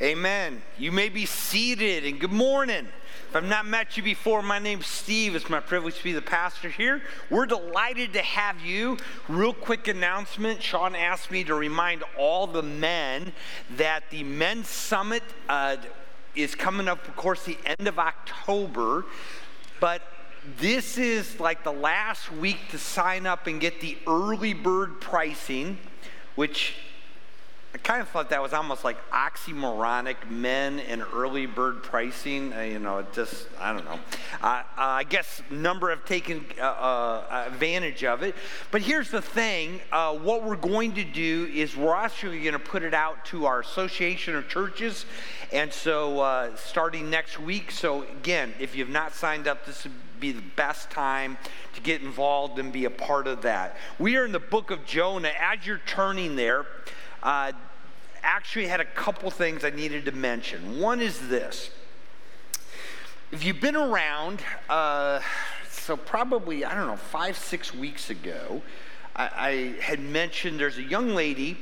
Amen. 0.00 0.62
You 0.78 0.92
may 0.92 1.08
be 1.08 1.26
seated 1.26 2.04
and 2.04 2.20
good 2.20 2.30
morning. 2.30 2.86
If 3.28 3.34
I've 3.34 3.42
not 3.44 3.66
met 3.66 3.96
you 3.96 4.02
before, 4.04 4.42
my 4.42 4.60
name's 4.60 4.86
Steve. 4.86 5.34
It's 5.34 5.50
my 5.50 5.58
privilege 5.58 5.96
to 5.96 6.04
be 6.04 6.12
the 6.12 6.22
pastor 6.22 6.68
here. 6.68 7.02
We're 7.30 7.46
delighted 7.46 8.12
to 8.12 8.22
have 8.22 8.60
you. 8.60 8.98
Real 9.26 9.52
quick 9.52 9.88
announcement 9.88 10.62
Sean 10.62 10.94
asked 10.94 11.32
me 11.32 11.42
to 11.42 11.54
remind 11.56 12.04
all 12.16 12.46
the 12.46 12.62
men 12.62 13.32
that 13.76 14.04
the 14.10 14.22
men's 14.22 14.68
summit 14.68 15.24
uh, 15.48 15.78
is 16.36 16.54
coming 16.54 16.86
up, 16.86 17.08
of 17.08 17.16
course, 17.16 17.44
the 17.44 17.58
end 17.66 17.88
of 17.88 17.98
October. 17.98 19.04
But 19.80 20.02
this 20.60 20.96
is 20.96 21.40
like 21.40 21.64
the 21.64 21.72
last 21.72 22.30
week 22.30 22.68
to 22.70 22.78
sign 22.78 23.26
up 23.26 23.48
and 23.48 23.60
get 23.60 23.80
the 23.80 23.98
early 24.06 24.54
bird 24.54 25.00
pricing, 25.00 25.78
which 26.36 26.76
I 27.78 27.80
kind 27.80 28.02
of 28.02 28.08
thought 28.08 28.30
that 28.30 28.42
was 28.42 28.52
almost 28.52 28.82
like 28.82 28.96
oxymoronic 29.10 30.28
men 30.28 30.80
and 30.80 31.04
early 31.14 31.46
bird 31.46 31.84
pricing. 31.84 32.52
Uh, 32.52 32.62
you 32.62 32.80
know, 32.80 33.06
just, 33.12 33.46
I 33.60 33.72
don't 33.72 33.84
know. 33.84 34.00
Uh, 34.42 34.64
I 34.76 35.04
guess 35.04 35.42
number 35.48 35.90
have 35.90 36.04
taken 36.04 36.44
uh, 36.58 36.62
uh, 36.62 37.44
advantage 37.46 38.02
of 38.02 38.24
it. 38.24 38.34
But 38.72 38.82
here's 38.82 39.10
the 39.10 39.22
thing 39.22 39.80
uh, 39.92 40.14
what 40.16 40.42
we're 40.42 40.56
going 40.56 40.94
to 40.94 41.04
do 41.04 41.48
is 41.54 41.76
we're 41.76 41.94
actually 41.94 42.40
going 42.40 42.54
to 42.54 42.58
put 42.58 42.82
it 42.82 42.94
out 42.94 43.24
to 43.26 43.46
our 43.46 43.60
association 43.60 44.34
of 44.34 44.48
churches. 44.48 45.06
And 45.52 45.72
so 45.72 46.20
uh, 46.20 46.56
starting 46.56 47.10
next 47.10 47.38
week. 47.38 47.70
So 47.70 48.02
again, 48.02 48.54
if 48.58 48.74
you've 48.74 48.88
not 48.88 49.14
signed 49.14 49.46
up, 49.46 49.66
this 49.66 49.84
would 49.84 49.94
be 50.18 50.32
the 50.32 50.42
best 50.56 50.90
time 50.90 51.38
to 51.74 51.80
get 51.80 52.02
involved 52.02 52.58
and 52.58 52.72
be 52.72 52.86
a 52.86 52.90
part 52.90 53.28
of 53.28 53.42
that. 53.42 53.76
We 54.00 54.16
are 54.16 54.24
in 54.24 54.32
the 54.32 54.40
book 54.40 54.72
of 54.72 54.84
Jonah. 54.84 55.30
As 55.38 55.64
you're 55.64 55.80
turning 55.86 56.34
there, 56.34 56.66
uh, 57.22 57.52
actually 58.28 58.66
had 58.66 58.78
a 58.78 58.84
couple 58.84 59.30
things 59.30 59.64
I 59.64 59.70
needed 59.70 60.04
to 60.04 60.12
mention. 60.12 60.78
One 60.78 61.00
is 61.00 61.28
this. 61.28 61.70
If 63.32 63.42
you've 63.42 63.60
been 63.60 63.74
around, 63.74 64.42
uh, 64.68 65.20
so 65.70 65.96
probably, 65.96 66.62
I 66.62 66.74
don't 66.74 66.86
know, 66.86 66.96
five, 66.96 67.38
six 67.38 67.74
weeks 67.74 68.10
ago, 68.10 68.60
I, 69.16 69.30
I 69.34 69.82
had 69.82 69.98
mentioned 70.00 70.60
there's 70.60 70.76
a 70.76 70.82
young 70.82 71.14
lady. 71.14 71.56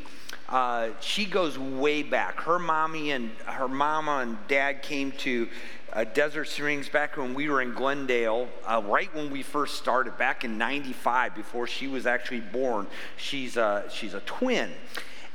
Uh, 0.48 0.88
she 1.00 1.24
goes 1.24 1.56
way 1.56 2.02
back. 2.02 2.40
Her 2.40 2.58
mommy 2.58 3.12
and 3.12 3.30
her 3.46 3.68
mama 3.68 4.18
and 4.18 4.36
dad 4.48 4.82
came 4.82 5.12
to 5.12 5.48
uh, 5.92 6.02
Desert 6.02 6.46
Springs 6.46 6.88
back 6.88 7.16
when 7.16 7.32
we 7.32 7.48
were 7.48 7.62
in 7.62 7.74
Glendale, 7.74 8.48
uh, 8.64 8.82
right 8.84 9.12
when 9.14 9.30
we 9.30 9.44
first 9.44 9.76
started, 9.76 10.18
back 10.18 10.44
in 10.44 10.58
'95, 10.58 11.36
before 11.36 11.68
she 11.68 11.86
was 11.86 12.06
actually 12.06 12.40
born. 12.40 12.88
She's 13.16 13.56
a, 13.56 13.84
she's 13.88 14.14
a 14.14 14.20
twin. 14.20 14.72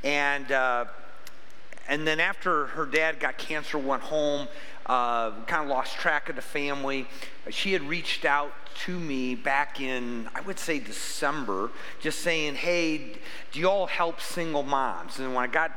And, 0.04 0.52
uh, 0.52 0.84
and 1.88 2.06
then 2.06 2.20
after 2.20 2.66
her 2.66 2.86
dad 2.86 3.20
got 3.20 3.38
cancer, 3.38 3.78
went 3.78 4.02
home, 4.02 4.48
uh, 4.86 5.30
kind 5.46 5.64
of 5.64 5.68
lost 5.68 5.96
track 5.96 6.28
of 6.28 6.36
the 6.36 6.42
family. 6.42 7.06
She 7.50 7.72
had 7.72 7.82
reached 7.82 8.24
out 8.24 8.52
to 8.84 8.98
me 8.98 9.34
back 9.34 9.80
in, 9.80 10.28
I 10.34 10.40
would 10.42 10.58
say 10.58 10.78
December, 10.78 11.70
just 12.00 12.20
saying, 12.20 12.56
hey, 12.56 13.16
do 13.52 13.60
you 13.60 13.68
all 13.68 13.86
help 13.86 14.20
single 14.20 14.62
moms? 14.62 15.18
And 15.18 15.34
when 15.34 15.44
I 15.44 15.46
got 15.46 15.72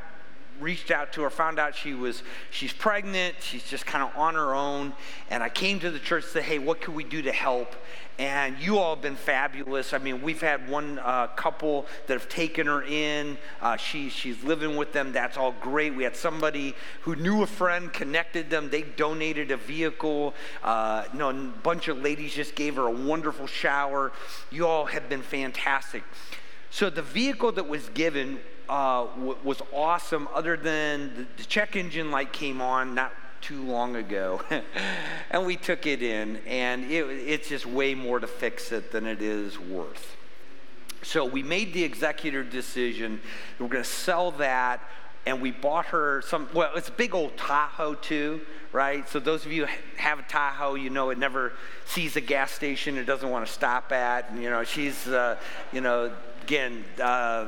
reached 0.60 0.92
out 0.92 1.14
to 1.14 1.22
her, 1.22 1.30
found 1.30 1.60
out 1.60 1.76
she 1.76 1.94
was 1.94 2.24
she's 2.52 2.74
pregnant, 2.74 3.36
she's 3.42 3.64
just 3.64 3.86
kind 3.86 4.04
of 4.04 4.16
on 4.18 4.36
her 4.36 4.54
own, 4.54 4.94
and 5.30 5.44
I 5.44 5.50
came 5.50 5.80
to 5.82 5.92
the 5.92 6.00
church 6.00 6.26
said, 6.26 6.44
"Hey, 6.44 6.60
what 6.60 6.82
can 6.82 6.94
we 6.94 7.04
do 7.04 7.22
to 7.22 7.32
help?" 7.32 7.76
And 8.18 8.58
you 8.60 8.78
all 8.78 8.96
have 8.96 9.02
been 9.02 9.18
fabulous. 9.18 9.92
I 9.92 9.98
mean, 9.98 10.22
we've 10.22 10.40
had 10.40 10.70
one 10.70 11.00
uh, 11.00 11.28
couple 11.28 11.86
that 12.08 12.14
have 12.14 12.30
taken 12.30 12.66
her 12.68 12.82
in. 12.82 13.38
Uh, 13.62 13.76
she, 13.76 14.08
she's 14.08 14.42
living 14.42 14.78
with 14.78 14.94
them. 14.94 15.12
That's 15.12 15.36
all 15.36 15.54
great. 15.60 15.94
We 15.94 16.06
had 16.06 16.16
somebody 16.16 16.76
who 17.02 17.18
knew 17.18 17.44
a 17.44 17.48
friend, 17.48 17.92
connected 17.92 18.50
them. 18.50 18.70
They 18.70 18.84
donated 18.84 19.52
a 19.52 19.58
vehicle. 19.58 20.34
Uh, 20.64 21.04
you 21.12 21.20
know, 21.20 21.30
a 21.30 21.34
bunch 21.34 21.90
of 21.90 21.98
ladies 21.98 22.34
just 22.34 22.56
gave 22.56 22.78
her 22.78 22.88
a 22.88 22.92
wonderful 22.92 23.48
shower. 23.48 24.14
You 24.50 24.66
all 24.66 24.86
have 24.86 25.10
been 25.10 25.22
fantastic. 25.22 26.04
So 26.70 26.90
the 26.90 27.02
vehicle 27.02 27.52
that 27.54 27.68
was 27.68 27.90
given 27.90 28.40
uh, 28.70 29.06
w- 29.06 29.38
was 29.44 29.62
awesome, 29.74 30.28
other 30.34 30.58
than 30.58 31.16
the, 31.16 31.26
the 31.38 31.44
check 31.44 31.76
engine 31.76 32.12
light 32.12 32.34
came 32.34 32.62
on 32.62 32.96
not 32.96 33.14
too 33.42 33.64
long 33.64 33.96
ago. 33.96 34.42
and 35.32 35.46
we 35.46 35.56
took 35.56 35.86
it 35.86 36.02
in, 36.02 36.38
and 36.48 36.92
it, 36.92 37.06
it's 37.06 37.50
just 37.50 37.66
way 37.66 37.94
more 37.94 38.20
to 38.20 38.28
fix 38.28 38.72
it 38.72 38.92
than 38.92 39.06
it 39.06 39.22
is 39.22 39.60
worth. 39.60 40.16
So 41.04 41.24
we 41.26 41.44
made 41.44 41.74
the 41.74 41.84
executive 41.84 42.50
decision. 42.50 43.22
We're 43.60 43.68
going 43.68 43.84
to 43.84 43.90
sell 43.90 44.32
that 44.32 44.82
and 45.26 45.42
we 45.42 45.52
bought 45.52 45.88
her 45.88 46.22
some 46.22 46.48
well 46.54 46.72
it's 46.76 46.90
a 46.90 46.94
big 46.94 47.16
old 47.16 47.36
tahoe 47.38 47.96
too 47.96 48.42
right 48.72 49.08
so 49.10 49.20
those 49.20 49.46
of 49.46 49.52
you 49.52 49.68
have 49.98 50.20
a 50.20 50.24
tahoe 50.24 50.76
you 50.76 50.90
know 50.90 51.10
it 51.10 51.18
never 51.18 51.54
sees 51.86 52.16
a 52.16 52.22
gas 52.22 52.52
station 52.52 52.98
it 52.98 53.06
doesn't 53.06 53.30
want 53.30 53.46
to 53.46 53.52
stop 53.52 53.92
at 53.92 54.30
and 54.30 54.42
you 54.42 54.50
know 54.50 54.64
she's 54.64 55.08
uh, 55.08 55.36
you 55.72 55.82
know 55.82 56.12
again 56.44 56.84
uh, 57.02 57.48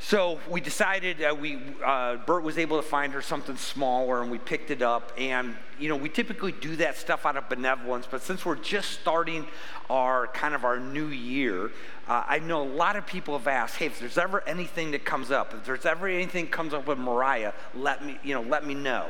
so 0.00 0.38
we 0.48 0.60
decided 0.60 1.22
uh, 1.22 1.34
we 1.34 1.58
uh, 1.84 2.16
Bert 2.16 2.44
was 2.44 2.56
able 2.56 2.76
to 2.76 2.86
find 2.86 3.12
her 3.12 3.22
something 3.22 3.56
smaller, 3.56 4.22
and 4.22 4.30
we 4.30 4.38
picked 4.38 4.70
it 4.70 4.80
up. 4.80 5.12
And 5.18 5.56
you 5.78 5.88
know, 5.88 5.96
we 5.96 6.08
typically 6.08 6.52
do 6.52 6.76
that 6.76 6.96
stuff 6.96 7.26
out 7.26 7.36
of 7.36 7.48
benevolence, 7.48 8.06
but 8.08 8.22
since 8.22 8.44
we're 8.44 8.56
just 8.56 8.92
starting 8.92 9.46
our 9.90 10.28
kind 10.28 10.54
of 10.54 10.64
our 10.64 10.78
new 10.78 11.08
year, 11.08 11.72
uh, 12.06 12.24
I 12.26 12.38
know 12.38 12.62
a 12.62 12.68
lot 12.68 12.96
of 12.96 13.06
people 13.06 13.36
have 13.36 13.48
asked, 13.48 13.76
"Hey, 13.76 13.86
if 13.86 13.98
there's 13.98 14.18
ever 14.18 14.42
anything 14.46 14.92
that 14.92 15.04
comes 15.04 15.30
up, 15.30 15.52
if 15.52 15.64
there's 15.64 15.86
ever 15.86 16.06
anything 16.06 16.46
comes 16.46 16.72
up 16.72 16.86
with 16.86 16.98
Mariah, 16.98 17.52
let 17.74 18.04
me 18.04 18.18
you 18.22 18.34
know 18.34 18.42
let 18.42 18.64
me 18.64 18.74
know." 18.74 19.08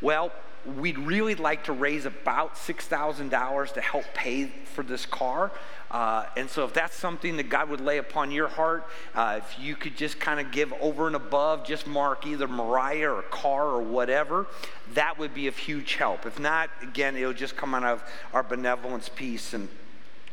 Well, 0.00 0.32
we'd 0.66 0.98
really 0.98 1.34
like 1.34 1.64
to 1.64 1.72
raise 1.72 2.06
about 2.06 2.56
$6,000 2.56 3.72
to 3.74 3.80
help 3.80 4.04
pay 4.14 4.46
for 4.46 4.82
this 4.82 5.06
car. 5.06 5.52
Uh, 5.94 6.26
and 6.36 6.50
so, 6.50 6.64
if 6.64 6.74
that's 6.74 6.96
something 6.96 7.36
that 7.36 7.48
God 7.48 7.68
would 7.68 7.80
lay 7.80 7.98
upon 7.98 8.32
your 8.32 8.48
heart, 8.48 8.84
uh, 9.14 9.38
if 9.38 9.60
you 9.60 9.76
could 9.76 9.96
just 9.96 10.18
kind 10.18 10.40
of 10.40 10.50
give 10.50 10.72
over 10.80 11.06
and 11.06 11.14
above, 11.14 11.64
just 11.64 11.86
mark 11.86 12.26
either 12.26 12.48
Mariah 12.48 13.12
or 13.12 13.22
car 13.22 13.68
or 13.68 13.80
whatever, 13.80 14.48
that 14.94 15.20
would 15.20 15.32
be 15.32 15.46
of 15.46 15.56
huge 15.56 15.94
help. 15.94 16.26
If 16.26 16.40
not, 16.40 16.68
again, 16.82 17.16
it'll 17.16 17.32
just 17.32 17.56
come 17.56 17.76
out 17.76 17.84
of 17.84 18.02
our 18.32 18.42
benevolence 18.42 19.08
piece 19.08 19.54
and 19.54 19.68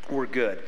we're 0.10 0.26
good. 0.26 0.64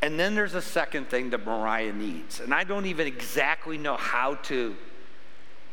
And 0.00 0.18
then 0.18 0.34
there's 0.34 0.54
a 0.54 0.62
second 0.62 1.10
thing 1.10 1.28
that 1.28 1.44
Mariah 1.44 1.92
needs. 1.92 2.40
And 2.40 2.54
I 2.54 2.64
don't 2.64 2.86
even 2.86 3.06
exactly 3.06 3.76
know 3.76 3.98
how 3.98 4.36
to, 4.44 4.74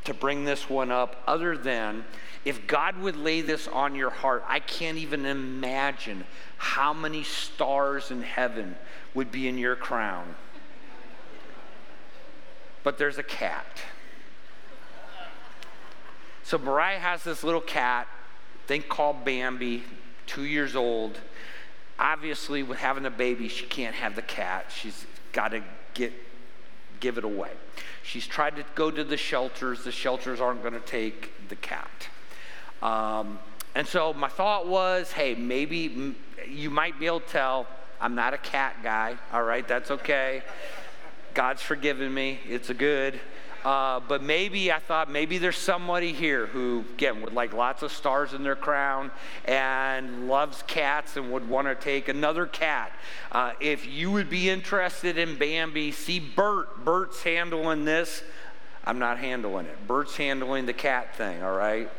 to 0.08 0.14
bring 0.14 0.46
this 0.46 0.70
one 0.70 0.90
up 0.90 1.22
other 1.28 1.58
than 1.58 2.06
if 2.46 2.66
God 2.66 2.98
would 3.00 3.18
lay 3.18 3.42
this 3.42 3.68
on 3.68 3.94
your 3.94 4.10
heart, 4.10 4.42
I 4.48 4.60
can't 4.60 4.98
even 4.98 5.26
imagine 5.26 6.24
how 6.56 6.94
many 6.94 7.24
stars 7.24 8.10
in 8.10 8.22
heaven 8.22 8.78
would 9.14 9.34
be 9.34 9.50
in 9.50 9.58
your 9.58 9.76
crown. 9.76 10.36
But 12.84 12.98
there's 12.98 13.18
a 13.18 13.24
cat. 13.24 13.66
So 16.44 16.58
Mariah 16.58 17.00
has 17.00 17.26
this 17.26 17.44
little 17.44 17.60
cat, 17.60 18.08
think 18.66 18.88
called 18.88 19.26
Bambi, 19.26 19.84
two 20.26 20.46
years 20.46 20.74
old. 20.74 21.20
Obviously, 22.00 22.64
with 22.64 22.78
having 22.78 23.06
a 23.06 23.12
baby, 23.12 23.50
she 23.50 23.66
can't 23.66 23.96
have 23.96 24.16
the 24.16 24.22
cat. 24.22 24.72
She's 24.74 25.06
got 25.34 25.50
to 25.50 25.64
get 25.94 26.14
give 27.00 27.18
it 27.18 27.24
away. 27.24 27.52
She's 28.04 28.28
tried 28.28 28.56
to 28.56 28.66
go 28.76 28.92
to 28.92 29.04
the 29.04 29.18
shelters. 29.18 29.84
The 29.84 29.92
shelters 29.92 30.40
aren't 30.40 30.62
going 30.62 30.74
to 30.74 30.80
take 30.80 31.50
the 31.50 31.56
cat. 31.56 32.08
Um, 32.82 33.40
and 33.76 33.88
so 33.88 34.14
my 34.14 34.30
thought 34.30 34.68
was, 34.68 35.12
hey, 35.12 35.36
maybe 35.36 36.16
you 36.48 36.70
might 36.70 37.00
be 37.00 37.06
able 37.06 37.20
to 37.20 37.28
tell 37.28 37.68
I'm 38.00 38.16
not 38.16 38.34
a 38.34 38.38
cat 38.38 38.78
guy. 38.84 39.18
All 39.34 39.44
right, 39.44 39.68
that's 39.68 39.92
okay. 39.92 40.44
God's 41.34 41.62
forgiven 41.62 42.14
me. 42.14 42.40
It's 42.48 42.70
a 42.70 42.74
good. 42.74 43.20
Uh, 43.68 44.00
but 44.08 44.24
maybe 44.24 44.72
I 44.72 44.80
thought 44.80 45.12
maybe 45.12 45.40
there's 45.40 45.58
somebody 45.58 46.14
here 46.14 46.46
who, 46.46 46.86
again, 46.94 47.22
would 47.22 47.34
like 47.34 47.52
lots 47.52 47.84
of 47.84 47.92
stars 47.92 48.32
in 48.32 48.42
their 48.42 48.56
crown 48.56 49.12
and 49.44 50.30
loves 50.30 50.64
cats 50.68 51.18
and 51.18 51.34
would 51.34 51.50
want 51.50 51.68
to 51.68 51.76
take 51.76 52.08
another 52.08 52.46
cat. 52.46 52.94
Uh, 53.30 53.52
if 53.60 53.86
you 53.86 54.10
would 54.12 54.30
be 54.30 54.50
interested 54.50 55.18
in 55.18 55.36
Bambi, 55.36 55.92
see 55.92 56.18
Bert. 56.18 56.86
Bert's 56.86 57.24
handling 57.24 57.84
this. 57.84 58.24
I'm 58.86 59.00
not 59.00 59.18
handling 59.18 59.66
it. 59.66 59.86
Bert's 59.86 60.16
handling 60.16 60.66
the 60.66 60.72
cat 60.72 61.18
thing, 61.18 61.44
all 61.44 61.58
right? 61.58 61.90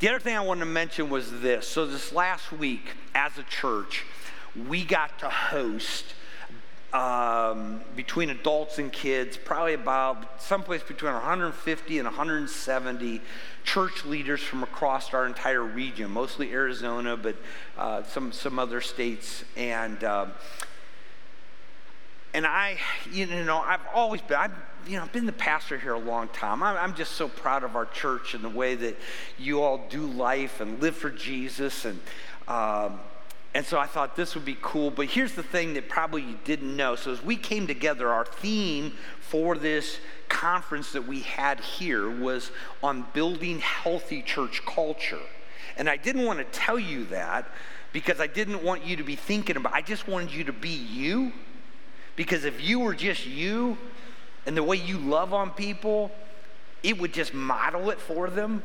The 0.00 0.08
other 0.08 0.18
thing 0.18 0.36
I 0.36 0.40
wanted 0.40 0.64
to 0.64 0.66
mention 0.66 1.10
was 1.10 1.42
this. 1.42 1.68
So, 1.68 1.86
this 1.86 2.12
last 2.12 2.50
week, 2.50 2.96
as 3.14 3.38
a 3.38 3.44
church, 3.44 4.04
we 4.68 4.84
got 4.84 5.16
to 5.20 5.28
host 5.28 6.13
um, 6.94 7.80
between 7.96 8.30
adults 8.30 8.78
and 8.78 8.92
kids, 8.92 9.36
probably 9.36 9.74
about 9.74 10.40
someplace 10.40 10.82
between 10.84 11.12
150 11.12 11.98
and 11.98 12.06
170 12.06 13.20
church 13.64 14.04
leaders 14.04 14.40
from 14.40 14.62
across 14.62 15.12
our 15.12 15.26
entire 15.26 15.62
region, 15.62 16.08
mostly 16.10 16.52
Arizona, 16.52 17.16
but 17.16 17.34
uh, 17.76 18.04
some, 18.04 18.30
some 18.30 18.60
other 18.60 18.80
states. 18.80 19.44
And, 19.56 20.04
uh, 20.04 20.26
and 22.32 22.46
I, 22.46 22.78
you 23.10 23.26
know, 23.26 23.58
I've 23.58 23.84
always 23.92 24.22
been, 24.22 24.36
I've 24.36 24.52
you 24.86 24.96
know, 24.96 25.02
I've 25.02 25.12
been 25.12 25.26
the 25.26 25.32
pastor 25.32 25.78
here 25.78 25.94
a 25.94 25.98
long 25.98 26.28
time. 26.28 26.62
I'm, 26.62 26.76
I'm 26.76 26.94
just 26.94 27.12
so 27.12 27.26
proud 27.26 27.64
of 27.64 27.74
our 27.74 27.86
church 27.86 28.34
and 28.34 28.44
the 28.44 28.50
way 28.50 28.74
that 28.76 28.96
you 29.38 29.62
all 29.62 29.86
do 29.88 30.06
life 30.06 30.60
and 30.60 30.80
live 30.80 30.94
for 30.94 31.10
Jesus. 31.10 31.84
And, 31.86 31.98
um, 32.46 33.00
and 33.54 33.64
so 33.64 33.78
I 33.78 33.86
thought 33.86 34.16
this 34.16 34.34
would 34.34 34.44
be 34.44 34.56
cool. 34.60 34.90
But 34.90 35.06
here's 35.06 35.34
the 35.34 35.42
thing 35.42 35.74
that 35.74 35.88
probably 35.88 36.22
you 36.22 36.38
didn't 36.44 36.76
know. 36.76 36.96
So 36.96 37.12
as 37.12 37.22
we 37.22 37.36
came 37.36 37.68
together, 37.68 38.08
our 38.08 38.24
theme 38.24 38.94
for 39.20 39.56
this 39.56 39.98
conference 40.28 40.90
that 40.92 41.06
we 41.06 41.20
had 41.20 41.60
here 41.60 42.10
was 42.10 42.50
on 42.82 43.06
building 43.12 43.60
healthy 43.60 44.22
church 44.22 44.64
culture. 44.66 45.20
And 45.76 45.88
I 45.88 45.96
didn't 45.96 46.24
want 46.24 46.40
to 46.40 46.44
tell 46.46 46.80
you 46.80 47.04
that 47.06 47.48
because 47.92 48.18
I 48.18 48.26
didn't 48.26 48.64
want 48.64 48.84
you 48.84 48.96
to 48.96 49.04
be 49.04 49.14
thinking 49.14 49.56
about 49.56 49.72
I 49.72 49.82
just 49.82 50.08
wanted 50.08 50.32
you 50.32 50.42
to 50.44 50.52
be 50.52 50.68
you. 50.68 51.32
Because 52.16 52.44
if 52.44 52.60
you 52.60 52.80
were 52.80 52.94
just 52.94 53.24
you 53.24 53.78
and 54.46 54.56
the 54.56 54.64
way 54.64 54.76
you 54.76 54.98
love 54.98 55.32
on 55.32 55.50
people, 55.50 56.10
it 56.82 56.98
would 56.98 57.12
just 57.12 57.32
model 57.32 57.90
it 57.90 58.00
for 58.00 58.28
them. 58.28 58.64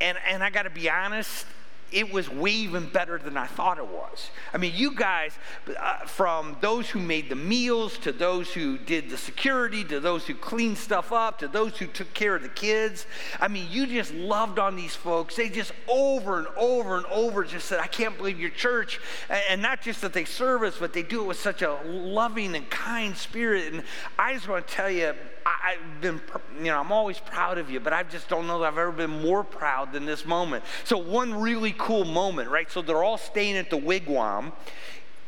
And, 0.00 0.16
and 0.26 0.42
I 0.42 0.48
got 0.48 0.62
to 0.62 0.70
be 0.70 0.88
honest, 0.90 1.46
it 1.92 2.12
was 2.12 2.28
way 2.28 2.50
even 2.50 2.88
better 2.88 3.18
than 3.18 3.36
I 3.36 3.46
thought 3.46 3.78
it 3.78 3.86
was. 3.86 4.30
I 4.52 4.58
mean, 4.58 4.72
you 4.74 4.94
guys, 4.94 5.32
uh, 5.78 5.98
from 6.06 6.56
those 6.60 6.88
who 6.90 7.00
made 7.00 7.28
the 7.28 7.36
meals 7.36 7.98
to 7.98 8.12
those 8.12 8.52
who 8.52 8.78
did 8.78 9.10
the 9.10 9.16
security 9.16 9.84
to 9.84 10.00
those 10.00 10.26
who 10.26 10.34
cleaned 10.34 10.78
stuff 10.78 11.12
up 11.12 11.38
to 11.38 11.48
those 11.48 11.78
who 11.78 11.86
took 11.86 12.12
care 12.14 12.36
of 12.36 12.42
the 12.42 12.48
kids, 12.48 13.06
I 13.40 13.48
mean, 13.48 13.66
you 13.70 13.86
just 13.86 14.14
loved 14.14 14.58
on 14.58 14.76
these 14.76 14.94
folks. 14.94 15.36
They 15.36 15.48
just 15.48 15.72
over 15.88 16.38
and 16.38 16.48
over 16.56 16.96
and 16.96 17.06
over 17.06 17.44
just 17.44 17.66
said, 17.66 17.80
I 17.80 17.86
can't 17.86 18.16
believe 18.16 18.40
your 18.40 18.50
church. 18.50 19.00
And 19.48 19.62
not 19.62 19.82
just 19.82 20.00
that 20.00 20.12
they 20.12 20.24
serve 20.24 20.62
us, 20.62 20.76
but 20.78 20.92
they 20.92 21.02
do 21.02 21.22
it 21.22 21.26
with 21.26 21.38
such 21.38 21.62
a 21.62 21.78
loving 21.84 22.54
and 22.54 22.68
kind 22.70 23.16
spirit. 23.16 23.72
And 23.72 23.82
I 24.18 24.34
just 24.34 24.48
want 24.48 24.66
to 24.66 24.72
tell 24.72 24.90
you, 24.90 25.14
I, 25.44 25.76
have 25.80 26.00
been, 26.00 26.20
you 26.58 26.66
know, 26.66 26.78
I'm 26.78 26.92
always 26.92 27.18
proud 27.18 27.58
of 27.58 27.70
you, 27.70 27.80
but 27.80 27.92
I 27.92 28.02
just 28.02 28.28
don't 28.28 28.46
know 28.46 28.60
that 28.60 28.66
I've 28.66 28.78
ever 28.78 28.92
been 28.92 29.22
more 29.22 29.44
proud 29.44 29.92
than 29.92 30.04
this 30.04 30.24
moment. 30.24 30.64
So, 30.84 30.98
one 30.98 31.40
really 31.40 31.72
cool 31.82 32.04
moment, 32.04 32.48
right? 32.48 32.70
So, 32.70 32.80
they're 32.80 33.02
all 33.02 33.18
staying 33.18 33.56
at 33.56 33.70
the 33.70 33.76
wigwam 33.76 34.52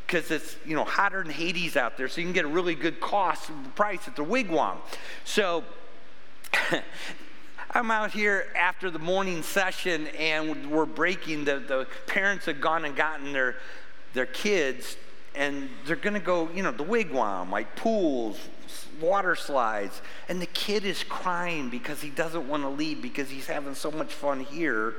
because 0.07 0.31
it's, 0.31 0.57
you 0.65 0.77
know, 0.77 0.85
hotter 0.85 1.23
than 1.23 1.33
Hades 1.33 1.77
out 1.77 1.97
there, 1.97 2.09
so 2.09 2.21
you 2.21 2.27
can 2.27 2.35
get 2.35 2.45
a 2.45 2.49
really 2.49 2.75
good 2.75 3.01
cost 3.01 3.51
price 3.75 4.07
at 4.07 4.17
the 4.17 4.25
wigwam. 4.25 4.77
So, 5.25 5.65
I'm 7.73 7.91
out 7.91 8.13
here 8.13 8.53
after 8.55 8.89
the 8.89 9.01
morning 9.01 9.43
session 9.43 10.07
and 10.17 10.71
we're 10.71 10.87
breaking. 10.87 11.45
The, 11.45 11.59
the 11.59 11.89
parents 12.07 12.47
have 12.47 12.61
gone 12.61 12.85
and 12.85 12.95
gotten 12.95 13.33
their, 13.33 13.57
their 14.13 14.27
kids 14.27 14.97
and 15.35 15.69
they're 15.85 15.97
going 15.97 16.15
to 16.15 16.21
go, 16.21 16.49
you 16.55 16.63
know, 16.63 16.71
the 16.71 16.85
wigwam, 16.85 17.51
like 17.51 17.75
pools, 17.75 18.39
water 19.01 19.35
slides. 19.35 20.01
And 20.29 20.41
the 20.41 20.47
kid 20.47 20.85
is 20.85 21.03
crying 21.03 21.69
because 21.69 22.01
he 22.01 22.11
doesn't 22.11 22.49
want 22.49 22.63
to 22.63 22.69
leave 22.69 23.03
because 23.03 23.29
he's 23.29 23.47
having 23.47 23.75
so 23.75 23.91
much 23.91 24.13
fun 24.13 24.41
here 24.41 24.95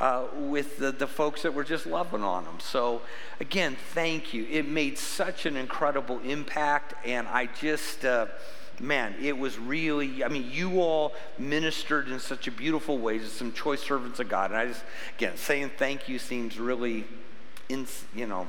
uh, 0.00 0.24
with 0.36 0.78
the, 0.78 0.92
the 0.92 1.06
folks 1.06 1.42
that 1.42 1.54
were 1.54 1.64
just 1.64 1.86
loving 1.86 2.22
on 2.22 2.44
them. 2.44 2.58
So, 2.60 3.02
again, 3.40 3.76
thank 3.94 4.34
you. 4.34 4.46
It 4.50 4.68
made 4.68 4.98
such 4.98 5.46
an 5.46 5.56
incredible 5.56 6.20
impact. 6.20 6.94
And 7.06 7.26
I 7.28 7.46
just, 7.46 8.04
uh, 8.04 8.26
man, 8.80 9.14
it 9.20 9.36
was 9.36 9.58
really, 9.58 10.22
I 10.22 10.28
mean, 10.28 10.50
you 10.50 10.80
all 10.80 11.14
ministered 11.38 12.08
in 12.08 12.20
such 12.20 12.46
a 12.46 12.50
beautiful 12.50 12.98
way 12.98 13.18
to 13.18 13.26
some 13.26 13.52
choice 13.52 13.82
servants 13.82 14.20
of 14.20 14.28
God. 14.28 14.50
And 14.50 14.58
I 14.58 14.66
just, 14.66 14.84
again, 15.16 15.36
saying 15.36 15.72
thank 15.78 16.08
you 16.08 16.18
seems 16.18 16.58
really, 16.58 17.04
in, 17.68 17.86
you 18.14 18.26
know, 18.26 18.46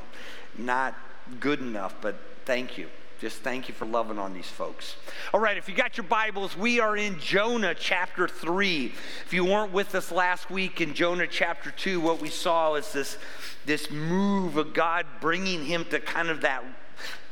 not 0.57 0.95
good 1.39 1.59
enough, 1.59 1.95
but 2.01 2.15
thank 2.45 2.77
you. 2.77 2.87
Just 3.19 3.37
thank 3.37 3.67
you 3.67 3.73
for 3.73 3.85
loving 3.85 4.19
on 4.19 4.35
these 4.35 4.49
folks. 4.49 4.95
All 5.33 5.39
right, 5.39 5.57
if 5.57 5.67
you 5.67 5.73
got 5.73 5.97
your 5.97 6.03
Bibles, 6.03 6.55
we 6.55 6.79
are 6.79 6.95
in 6.95 7.17
Jonah 7.19 7.73
chapter 7.73 8.27
3. 8.27 8.93
If 9.25 9.33
you 9.33 9.43
weren't 9.43 9.73
with 9.73 9.95
us 9.95 10.11
last 10.11 10.51
week 10.51 10.81
in 10.81 10.93
Jonah 10.93 11.25
chapter 11.25 11.71
2, 11.71 11.99
what 11.99 12.21
we 12.21 12.29
saw 12.29 12.75
is 12.75 12.93
this, 12.93 13.17
this 13.65 13.89
move 13.89 14.57
of 14.57 14.75
God 14.75 15.07
bringing 15.19 15.65
him 15.65 15.83
to 15.85 15.99
kind 15.99 16.29
of 16.29 16.41
that, 16.41 16.63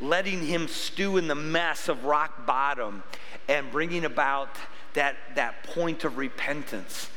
letting 0.02 0.44
him 0.44 0.68
stew 0.68 1.18
in 1.18 1.28
the 1.28 1.36
mess 1.36 1.88
of 1.88 2.04
rock 2.04 2.48
bottom 2.48 3.04
and 3.48 3.70
bringing 3.72 4.06
about 4.06 4.50
that, 4.96 5.16
that 5.36 5.62
point 5.66 6.04
of 6.04 6.18
repentance. 6.18 7.10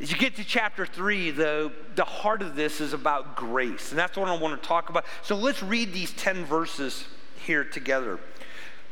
As 0.00 0.10
you 0.10 0.18
get 0.18 0.34
to 0.36 0.44
chapter 0.44 0.86
three, 0.86 1.30
the, 1.30 1.70
the 1.94 2.04
heart 2.04 2.42
of 2.42 2.56
this 2.56 2.80
is 2.80 2.94
about 2.94 3.36
grace. 3.36 3.90
And 3.90 3.98
that's 3.98 4.16
what 4.16 4.28
I 4.28 4.36
want 4.36 4.60
to 4.60 4.68
talk 4.68 4.90
about. 4.90 5.04
So 5.22 5.36
let's 5.36 5.62
read 5.62 5.92
these 5.92 6.12
10 6.14 6.44
verses 6.46 7.04
here 7.50 7.64
together. 7.64 8.20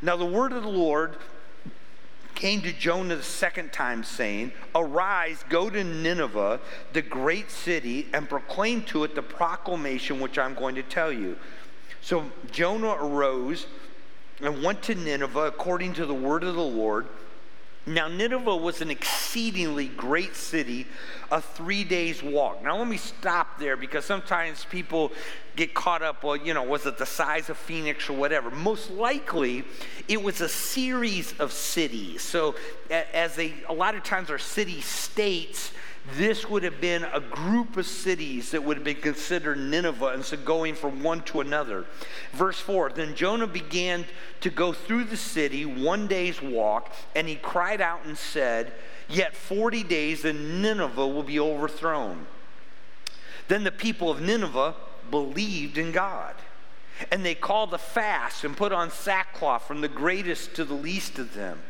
Now, 0.02 0.16
the 0.16 0.26
word 0.26 0.52
of 0.52 0.64
the 0.64 0.68
Lord 0.68 1.14
came 2.34 2.60
to 2.62 2.72
Jonah 2.72 3.14
the 3.14 3.22
second 3.22 3.72
time, 3.72 4.02
saying, 4.02 4.50
Arise, 4.74 5.44
go 5.48 5.70
to 5.70 5.84
Nineveh, 5.84 6.58
the 6.92 7.02
great 7.02 7.52
city, 7.52 8.08
and 8.12 8.28
proclaim 8.28 8.82
to 8.86 9.04
it 9.04 9.14
the 9.14 9.22
proclamation 9.22 10.18
which 10.18 10.40
I'm 10.40 10.56
going 10.56 10.74
to 10.74 10.82
tell 10.82 11.12
you. 11.12 11.36
So 12.00 12.32
Jonah 12.50 12.96
arose 12.98 13.68
and 14.40 14.60
went 14.64 14.82
to 14.82 14.96
Nineveh 14.96 15.46
according 15.46 15.92
to 15.94 16.04
the 16.04 16.14
word 16.14 16.42
of 16.42 16.56
the 16.56 16.60
Lord. 16.60 17.06
Now, 17.88 18.06
Nineveh 18.06 18.56
was 18.56 18.82
an 18.82 18.90
exceedingly 18.90 19.88
great 19.88 20.36
city, 20.36 20.86
a 21.30 21.40
three 21.40 21.84
days 21.84 22.22
walk. 22.22 22.62
Now, 22.62 22.76
let 22.76 22.86
me 22.86 22.98
stop 22.98 23.58
there 23.58 23.78
because 23.78 24.04
sometimes 24.04 24.66
people 24.66 25.10
get 25.56 25.72
caught 25.72 26.02
up, 26.02 26.22
well, 26.22 26.36
you 26.36 26.52
know, 26.52 26.62
was 26.62 26.84
it 26.84 26.98
the 26.98 27.06
size 27.06 27.48
of 27.48 27.56
Phoenix 27.56 28.10
or 28.10 28.12
whatever? 28.12 28.50
Most 28.50 28.90
likely, 28.90 29.64
it 30.06 30.22
was 30.22 30.42
a 30.42 30.50
series 30.50 31.32
of 31.40 31.50
cities. 31.50 32.20
So, 32.20 32.56
as 32.90 33.36
they 33.36 33.54
a 33.68 33.72
lot 33.72 33.94
of 33.94 34.04
times 34.04 34.30
are 34.30 34.38
city 34.38 34.82
states, 34.82 35.72
this 36.14 36.48
would 36.48 36.62
have 36.62 36.80
been 36.80 37.04
a 37.04 37.20
group 37.20 37.76
of 37.76 37.86
cities 37.86 38.50
that 38.52 38.62
would 38.64 38.76
have 38.78 38.84
been 38.84 38.96
considered 38.96 39.58
Nineveh, 39.58 40.08
and 40.08 40.24
so 40.24 40.36
going 40.36 40.74
from 40.74 41.02
one 41.02 41.22
to 41.22 41.40
another. 41.40 41.84
Verse 42.32 42.58
4 42.58 42.90
Then 42.90 43.14
Jonah 43.14 43.46
began 43.46 44.04
to 44.40 44.50
go 44.50 44.72
through 44.72 45.04
the 45.04 45.16
city 45.16 45.66
one 45.66 46.06
day's 46.06 46.40
walk, 46.40 46.94
and 47.14 47.28
he 47.28 47.36
cried 47.36 47.80
out 47.80 48.04
and 48.04 48.16
said, 48.16 48.72
Yet 49.08 49.34
40 49.34 49.82
days, 49.84 50.24
and 50.24 50.62
Nineveh 50.62 51.06
will 51.06 51.22
be 51.22 51.40
overthrown. 51.40 52.26
Then 53.48 53.64
the 53.64 53.72
people 53.72 54.10
of 54.10 54.20
Nineveh 54.20 54.74
believed 55.10 55.78
in 55.78 55.92
God. 55.92 56.34
And 57.10 57.24
they 57.24 57.34
called 57.34 57.72
a 57.72 57.78
fast 57.78 58.44
and 58.44 58.56
put 58.56 58.72
on 58.72 58.90
sackcloth 58.90 59.66
from 59.66 59.80
the 59.80 59.88
greatest 59.88 60.54
to 60.56 60.64
the 60.64 60.74
least 60.74 61.18
of 61.18 61.34
them. 61.34 61.60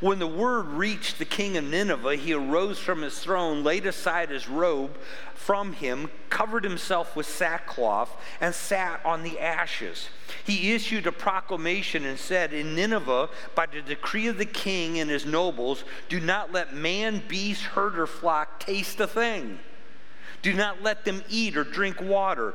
When 0.00 0.18
the 0.18 0.26
word 0.26 0.66
reached 0.66 1.18
the 1.18 1.24
king 1.24 1.56
of 1.56 1.64
Nineveh, 1.64 2.16
he 2.16 2.34
arose 2.34 2.78
from 2.78 3.00
his 3.00 3.18
throne, 3.18 3.64
laid 3.64 3.86
aside 3.86 4.28
his 4.28 4.48
robe 4.48 4.96
from 5.34 5.72
him, 5.72 6.10
covered 6.28 6.64
himself 6.64 7.16
with 7.16 7.26
sackcloth, 7.26 8.14
and 8.40 8.54
sat 8.54 9.00
on 9.06 9.22
the 9.22 9.38
ashes. 9.38 10.08
He 10.44 10.74
issued 10.74 11.06
a 11.06 11.12
proclamation 11.12 12.04
and 12.04 12.18
said, 12.18 12.52
In 12.52 12.74
Nineveh, 12.74 13.30
by 13.54 13.66
the 13.66 13.80
decree 13.80 14.26
of 14.26 14.36
the 14.36 14.44
king 14.44 14.98
and 14.98 15.08
his 15.08 15.24
nobles, 15.24 15.84
do 16.10 16.20
not 16.20 16.52
let 16.52 16.74
man, 16.74 17.22
beast, 17.26 17.62
herd, 17.62 17.98
or 17.98 18.06
flock 18.06 18.60
taste 18.60 19.00
a 19.00 19.06
thing. 19.06 19.60
Do 20.42 20.52
not 20.52 20.82
let 20.82 21.04
them 21.04 21.24
eat 21.28 21.56
or 21.56 21.64
drink 21.64 22.00
water, 22.02 22.54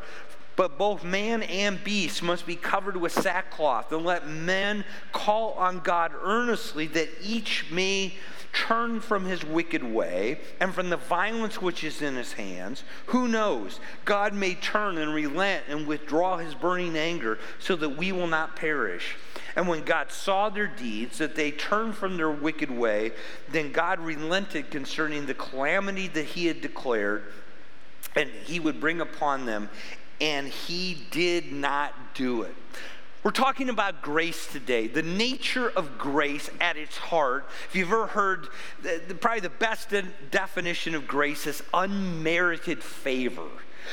but 0.56 0.78
both 0.78 1.04
man 1.04 1.44
and 1.44 1.84
beast 1.84 2.22
must 2.22 2.46
be 2.46 2.56
covered 2.56 2.98
with 2.98 3.12
sackcloth, 3.12 3.92
and 3.92 4.06
let 4.06 4.28
men 4.28 4.84
call 5.12 5.54
on 5.54 5.80
God 5.80 6.12
earnestly 6.22 6.88
that 6.88 7.10
each 7.22 7.72
may 7.72 8.14
turn 8.54 9.00
from 9.00 9.26
his 9.26 9.44
wicked 9.46 9.84
way 9.84 10.40
and 10.60 10.74
from 10.74 10.90
the 10.90 10.98
violence 10.98 11.62
which 11.62 11.84
is 11.84 12.02
in 12.02 12.16
his 12.16 12.34
hands. 12.34 12.84
Who 13.08 13.28
knows? 13.28 13.80
God 14.06 14.34
may 14.34 14.56
turn 14.56 14.98
and 14.98 15.14
relent 15.14 15.64
and 15.70 15.88
withdraw 15.88 16.38
his 16.38 16.54
burning 16.54 16.98
anger 16.98 17.40
so 17.60 17.76
that 17.78 17.98
we 17.98 18.12
will 18.12 18.28
not 18.28 18.56
perish. 18.56 19.16
And 19.56 19.68
when 19.68 19.84
God 19.84 20.12
saw 20.12 20.50
their 20.50 20.68
deeds, 20.68 21.18
that 21.18 21.36
they 21.36 21.52
turned 21.52 21.96
from 21.96 22.18
their 22.18 22.32
wicked 22.32 22.72
way, 22.72 23.12
then 23.50 23.72
God 23.72 24.00
relented 24.00 24.72
concerning 24.72 25.26
the 25.26 25.34
calamity 25.34 26.08
that 26.10 26.26
he 26.26 26.48
had 26.48 26.62
declared 26.62 27.24
and 28.16 28.30
he 28.30 28.60
would 28.60 28.80
bring 28.80 29.00
upon 29.00 29.46
them 29.46 29.70
and 30.22 30.48
he 30.48 30.98
did 31.10 31.52
not 31.52 31.94
do 32.14 32.44
it. 32.44 32.56
We're 33.24 33.32
talking 33.32 33.70
about 33.70 34.02
grace 34.02 34.48
today, 34.48 34.88
the 34.88 35.04
nature 35.04 35.70
of 35.70 35.98
grace 35.98 36.50
at 36.60 36.78
its 36.78 36.98
heart. 36.98 37.46
If 37.70 37.76
you've 37.76 37.92
ever 37.92 38.08
heard, 38.08 38.48
probably 39.20 39.42
the 39.42 39.50
best 39.50 39.90
de- 39.90 40.04
definition 40.32 40.96
of 40.96 41.08
grace 41.08 41.46
is 41.46 41.62
unmerited 41.74 42.82
favor. 42.82 43.48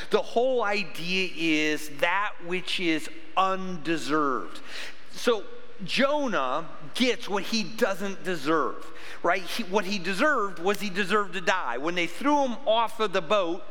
The 0.09 0.21
whole 0.21 0.63
idea 0.63 1.29
is 1.35 1.89
that 1.99 2.33
which 2.45 2.79
is 2.79 3.09
undeserved. 3.37 4.61
So 5.11 5.43
Jonah 5.83 6.67
gets 6.95 7.29
what 7.29 7.43
he 7.43 7.63
doesn't 7.63 8.23
deserve, 8.23 8.85
right? 9.21 9.43
He, 9.43 9.63
what 9.63 9.85
he 9.85 9.99
deserved 9.99 10.59
was 10.59 10.79
he 10.79 10.89
deserved 10.89 11.33
to 11.33 11.41
die. 11.41 11.77
When 11.77 11.95
they 11.95 12.07
threw 12.07 12.45
him 12.45 12.57
off 12.65 12.99
of 12.99 13.13
the 13.13 13.21
boat, 13.21 13.63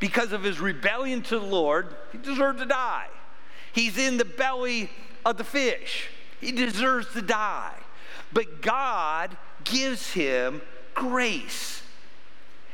because 0.00 0.32
of 0.32 0.42
his 0.42 0.60
rebellion 0.60 1.22
to 1.22 1.38
the 1.38 1.46
Lord, 1.46 1.94
he 2.12 2.18
deserved 2.18 2.58
to 2.58 2.66
die. 2.66 3.08
He's 3.72 3.98
in 3.98 4.16
the 4.16 4.24
belly 4.24 4.90
of 5.24 5.36
the 5.36 5.44
fish. 5.44 6.08
He 6.40 6.52
deserves 6.52 7.12
to 7.14 7.22
die. 7.22 7.74
But 8.32 8.62
God 8.62 9.36
gives 9.64 10.12
him 10.12 10.62
grace. 10.94 11.82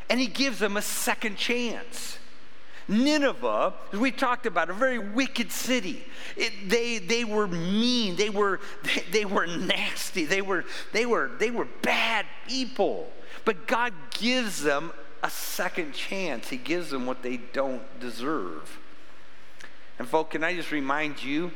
And 0.08 0.18
he 0.18 0.26
gives 0.26 0.60
him 0.60 0.76
a 0.76 0.82
second 0.82 1.36
chance. 1.36 2.18
Nineveh, 2.88 3.72
as 3.92 4.00
we 4.00 4.10
talked 4.10 4.46
about, 4.46 4.68
a 4.68 4.72
very 4.72 4.98
wicked 4.98 5.52
city. 5.52 6.04
It, 6.36 6.68
they, 6.68 6.98
they 6.98 7.24
were 7.24 7.46
mean. 7.46 8.16
They 8.16 8.30
were, 8.30 8.60
they, 8.82 9.04
they 9.20 9.24
were 9.24 9.46
nasty. 9.46 10.24
They 10.24 10.42
were, 10.42 10.64
they, 10.92 11.06
were, 11.06 11.30
they 11.38 11.50
were 11.50 11.68
bad 11.82 12.26
people. 12.48 13.10
But 13.44 13.68
God 13.68 13.94
gives 14.10 14.62
them 14.62 14.92
a 15.22 15.30
second 15.30 15.92
chance. 15.92 16.48
He 16.48 16.56
gives 16.56 16.90
them 16.90 17.06
what 17.06 17.22
they 17.22 17.36
don't 17.36 18.00
deserve. 18.00 18.78
And, 19.98 20.08
folks, 20.08 20.32
can 20.32 20.44
I 20.44 20.54
just 20.54 20.72
remind 20.72 21.22
you 21.22 21.52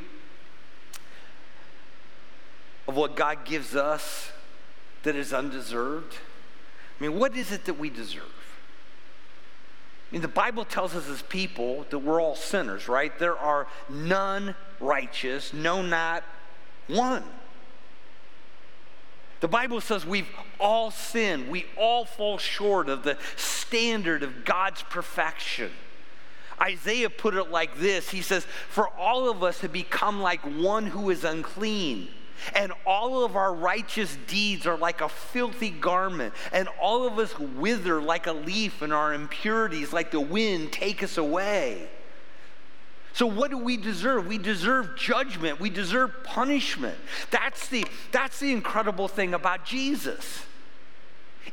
of 2.87 2.95
what 2.95 3.15
God 3.15 3.45
gives 3.45 3.75
us 3.75 4.31
that 5.03 5.15
is 5.15 5.33
undeserved? 5.33 6.17
I 6.99 7.03
mean, 7.03 7.17
what 7.17 7.35
is 7.35 7.51
it 7.51 7.65
that 7.65 7.79
we 7.79 7.89
deserve? 7.89 8.23
I 10.11 10.15
mean, 10.15 10.21
the 10.21 10.27
Bible 10.27 10.65
tells 10.65 10.95
us 10.95 11.09
as 11.09 11.23
people 11.23 11.85
that 11.89 11.99
we're 11.99 12.21
all 12.21 12.35
sinners, 12.35 12.87
right? 12.87 13.17
There 13.17 13.37
are 13.37 13.67
none 13.89 14.55
righteous, 14.79 15.51
no, 15.51 15.81
not 15.81 16.23
one. 16.87 17.23
The 19.39 19.47
Bible 19.47 19.81
says 19.81 20.05
we've 20.05 20.29
all 20.59 20.91
sinned. 20.91 21.49
We 21.49 21.65
all 21.77 22.05
fall 22.05 22.37
short 22.37 22.89
of 22.89 23.03
the 23.03 23.17
standard 23.35 24.23
of 24.23 24.45
God's 24.45 24.81
perfection. 24.83 25.71
Isaiah 26.61 27.09
put 27.09 27.35
it 27.35 27.51
like 27.51 27.77
this 27.77 28.09
He 28.09 28.21
says, 28.21 28.45
For 28.69 28.87
all 28.89 29.29
of 29.29 29.43
us 29.43 29.59
have 29.59 29.73
become 29.73 30.21
like 30.21 30.41
one 30.41 30.87
who 30.87 31.09
is 31.09 31.23
unclean 31.23 32.09
and 32.53 32.71
all 32.85 33.23
of 33.23 33.35
our 33.35 33.53
righteous 33.53 34.17
deeds 34.27 34.67
are 34.67 34.77
like 34.77 35.01
a 35.01 35.09
filthy 35.09 35.69
garment, 35.69 36.33
and 36.51 36.67
all 36.79 37.07
of 37.07 37.17
us 37.17 37.37
wither 37.39 38.01
like 38.01 38.27
a 38.27 38.33
leaf, 38.33 38.81
and 38.81 38.93
our 38.93 39.13
impurities, 39.13 39.93
like 39.93 40.11
the 40.11 40.19
wind, 40.19 40.71
take 40.71 41.01
us 41.01 41.17
away. 41.17 41.89
So, 43.15 43.25
what 43.25 43.49
do 43.49 43.57
we 43.57 43.77
deserve? 43.77 44.27
We 44.27 44.37
deserve 44.37 44.97
judgment. 44.97 45.61
We 45.61 45.69
deserve 45.69 46.11
punishment. 46.25 46.97
That's 47.31 47.69
the, 47.69 47.85
that's 48.11 48.41
the 48.41 48.51
incredible 48.51 49.07
thing 49.07 49.33
about 49.33 49.63
Jesus. 49.63 50.43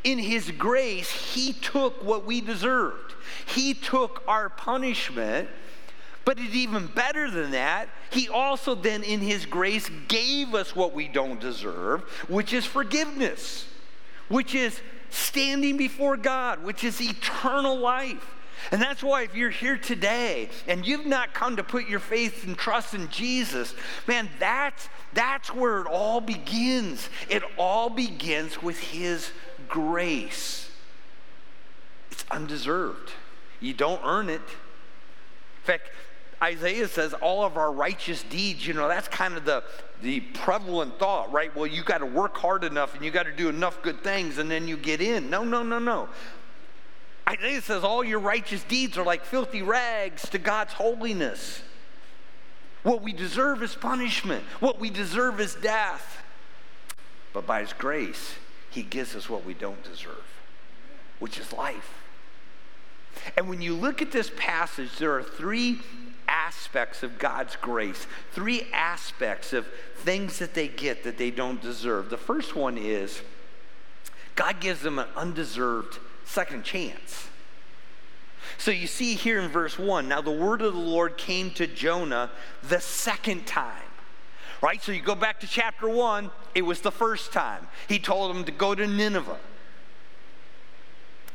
In 0.03 0.19
His 0.19 0.51
grace, 0.51 1.09
He 1.09 1.53
took 1.53 2.03
what 2.03 2.27
we 2.27 2.41
deserved, 2.41 3.15
He 3.47 3.75
took 3.75 4.25
our 4.27 4.49
punishment 4.49 5.49
but 6.25 6.39
it's 6.39 6.55
even 6.55 6.87
better 6.87 7.29
than 7.29 7.51
that. 7.51 7.89
He 8.11 8.29
also 8.29 8.77
then, 8.77 9.03
in 9.03 9.19
His 9.19 9.45
grace, 9.45 9.91
gave 10.07 10.55
us 10.55 10.77
what 10.77 10.93
we 10.95 11.09
don't 11.09 11.41
deserve, 11.41 12.03
which 12.29 12.53
is 12.53 12.65
forgiveness, 12.65 13.67
which 14.29 14.55
is 14.55 14.81
standing 15.11 15.77
before 15.77 16.17
God, 16.17 16.63
which 16.63 16.85
is 16.85 17.01
eternal 17.01 17.77
life. 17.77 18.25
And 18.71 18.81
that's 18.81 19.03
why, 19.03 19.23
if 19.23 19.35
you're 19.35 19.51
here 19.51 19.77
today 19.77 20.49
and 20.67 20.87
you've 20.87 21.07
not 21.07 21.35
come 21.35 21.57
to 21.57 21.65
put 21.65 21.89
your 21.89 22.01
faith 22.01 22.47
and 22.47 22.57
trust 22.57 22.95
in 22.95 23.09
Jesus, 23.11 23.75
man, 24.07 24.29
that's, 24.39 24.89
that's 25.13 25.53
where 25.53 25.81
it 25.81 25.87
all 25.87 26.21
begins. 26.21 27.09
It 27.29 27.43
all 27.59 27.91
begins 27.91 28.63
with 28.63 28.79
His 28.79 29.31
grace. 29.69 30.71
It's 32.11 32.25
undeserved, 32.31 33.13
you 33.61 33.75
don't 33.75 34.01
earn 34.05 34.29
it. 34.29 34.43
In 34.43 35.65
fact, 35.65 35.91
Isaiah 36.43 36.89
says 36.89 37.15
all 37.15 37.45
of 37.45 37.57
our 37.57 37.71
righteous 37.71 38.25
deeds, 38.25 38.67
you 38.67 38.75
know, 38.75 38.89
that's 38.89 39.07
kind 39.07 39.37
of 39.37 39.45
the, 39.45 39.63
the 40.03 40.21
prevalent 40.21 40.99
thought, 40.99 41.33
right? 41.33 41.55
Well, 41.55 41.69
you 41.69 41.85
got 41.85 41.99
to 41.99 42.07
work 42.07 42.37
hard 42.37 42.65
enough 42.65 42.97
and 42.97 43.05
you 43.05 43.13
got 43.13 43.27
to 43.27 43.33
do 43.33 43.49
enough 43.49 43.81
good 43.81 44.03
things 44.03 44.39
and 44.39 44.51
then 44.51 44.67
you 44.67 44.77
get 44.77 45.01
in. 45.01 45.31
No, 45.31 45.45
no, 45.45 45.63
no, 45.63 45.79
no. 45.79 46.09
Isaiah 47.33 47.63
says 47.63 47.83
all 47.83 48.05
your 48.05 48.19
righteous 48.19 48.63
deeds 48.65 48.99
are 48.99 49.05
like 49.05 49.25
filthy 49.25 49.63
rags 49.63 50.29
to 50.31 50.39
God's 50.39 50.75
holiness. 50.75 51.63
What 52.83 53.03
we 53.03 53.13
deserve 53.13 53.63
is 53.63 53.75
punishment, 53.75 54.45
what 54.61 54.79
we 54.79 54.91
deserve 54.91 55.41
is 55.41 55.55
death. 55.55 56.23
But 57.33 57.47
by 57.47 57.61
His 57.61 57.73
grace, 57.73 58.35
He 58.71 58.83
gives 58.83 59.17
us 59.17 59.31
what 59.31 59.47
we 59.47 59.55
don't 59.55 59.83
deserve, 59.83 60.25
which 61.21 61.39
is 61.39 61.53
life. 61.53 61.95
And 63.37 63.49
when 63.49 63.63
you 63.63 63.75
look 63.75 64.03
at 64.03 64.13
this 64.13 64.31
passage, 64.37 64.99
there 64.99 65.17
are 65.17 65.23
three 65.23 65.79
aspects 66.29 67.03
of 67.03 67.19
God's 67.19 67.57
grace, 67.57 68.07
three 68.33 68.67
aspects 68.73 69.53
of 69.53 69.67
things 69.97 70.39
that 70.39 70.55
they 70.55 70.69
get 70.69 71.05
that 71.05 71.19
they 71.19 71.31
don't 71.31 71.63
deserve. 71.63 72.11
The 72.11 72.17
first 72.19 72.57
one 72.57 72.77
is 72.77 73.23
God 74.35 74.61
gives 74.61 74.83
them 74.83 74.99
an 74.99 75.09
undeserved 75.15 75.99
second 76.25 76.65
chance. 76.65 77.29
So 78.59 78.71
you 78.71 78.87
see 78.87 79.15
here 79.15 79.41
in 79.41 79.51
verse 79.51 79.79
1 79.79 80.09
now 80.09 80.21
the 80.21 80.31
word 80.31 80.63
of 80.63 80.75
the 80.75 80.81
Lord 80.81 81.17
came 81.17 81.51
to 81.53 81.67
Jonah 81.67 82.31
the 82.63 82.81
second 82.81 83.47
time. 83.47 83.83
Right? 84.61 84.83
So 84.83 84.93
you 84.93 85.03
go 85.03 85.17
back 85.17 85.41
to 85.41 85.47
chapter 85.47 85.89
1, 85.89 86.31
it 86.55 86.63
was 86.63 86.81
the 86.81 86.93
first 86.93 87.33
time. 87.33 87.67
He 87.89 87.99
told 87.99 88.35
him 88.35 88.45
to 88.45 88.53
go 88.53 88.75
to 88.75 88.87
Nineveh. 88.87 89.39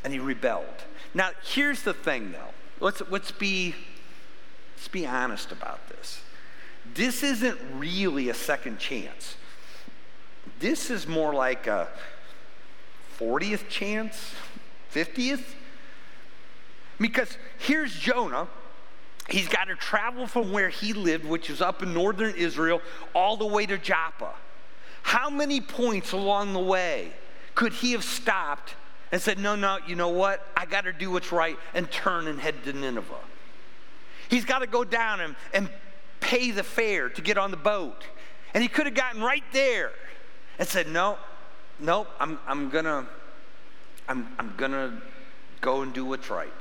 And 0.03 0.13
he 0.13 0.19
rebelled. 0.19 0.65
Now, 1.13 1.31
here's 1.43 1.83
the 1.83 1.93
thing 1.93 2.31
though. 2.31 2.53
Let's, 2.79 3.01
let's 3.09 3.31
be 3.31 3.75
Let's 4.77 4.87
be 4.89 5.07
honest 5.07 5.51
about 5.51 5.89
this. 5.89 6.21
This 6.93 7.23
isn't 7.23 7.59
really 7.73 8.29
a 8.29 8.33
second 8.35 8.77
chance. 8.77 9.35
This 10.59 10.91
is 10.91 11.07
more 11.07 11.33
like 11.33 11.65
a 11.65 11.87
40th 13.19 13.69
chance, 13.69 14.35
50th. 14.93 15.43
Because 16.99 17.37
here's 17.59 17.95
Jonah. 17.95 18.47
He's 19.29 19.47
got 19.47 19.65
to 19.65 19.75
travel 19.75 20.25
from 20.25 20.51
where 20.51 20.69
he 20.69 20.93
lived, 20.93 21.25
which 21.25 21.49
is 21.49 21.61
up 21.61 21.83
in 21.83 21.93
northern 21.93 22.33
Israel, 22.35 22.81
all 23.13 23.35
the 23.35 23.45
way 23.45 23.65
to 23.65 23.77
Joppa. 23.77 24.33
How 25.03 25.29
many 25.29 25.61
points 25.61 26.11
along 26.11 26.53
the 26.53 26.59
way 26.59 27.11
could 27.55 27.73
he 27.73 27.91
have 27.91 28.03
stopped 28.03 28.75
and 29.11 29.21
said, 29.21 29.37
No, 29.37 29.55
no, 29.55 29.79
you 29.85 29.95
know 29.95 30.09
what? 30.09 30.47
I 30.55 30.65
got 30.65 30.85
to 30.85 30.93
do 30.93 31.11
what's 31.11 31.31
right 31.31 31.57
and 31.73 31.89
turn 31.91 32.27
and 32.27 32.39
head 32.39 32.63
to 32.63 32.73
Nineveh? 32.73 33.15
He's 34.29 34.45
got 34.45 34.59
to 34.59 34.67
go 34.67 34.83
down 34.83 35.21
and, 35.21 35.35
and 35.53 35.69
pay 36.19 36.51
the 36.51 36.63
fare 36.63 37.09
to 37.09 37.21
get 37.21 37.37
on 37.37 37.51
the 37.51 37.57
boat. 37.57 38.03
And 38.53 38.61
he 38.61 38.67
could 38.67 38.85
have 38.85 38.95
gotten 38.95 39.21
right 39.21 39.43
there 39.53 39.91
and 40.59 40.67
said, 40.67 40.87
No, 40.87 41.17
no, 41.79 42.07
I'm, 42.19 42.39
I'm 42.47 42.69
gonna, 42.69 43.07
I'm, 44.07 44.27
I'm 44.39 44.53
gonna 44.57 45.01
go 45.61 45.81
and 45.81 45.93
do 45.93 46.05
what's 46.05 46.29
right. 46.29 46.51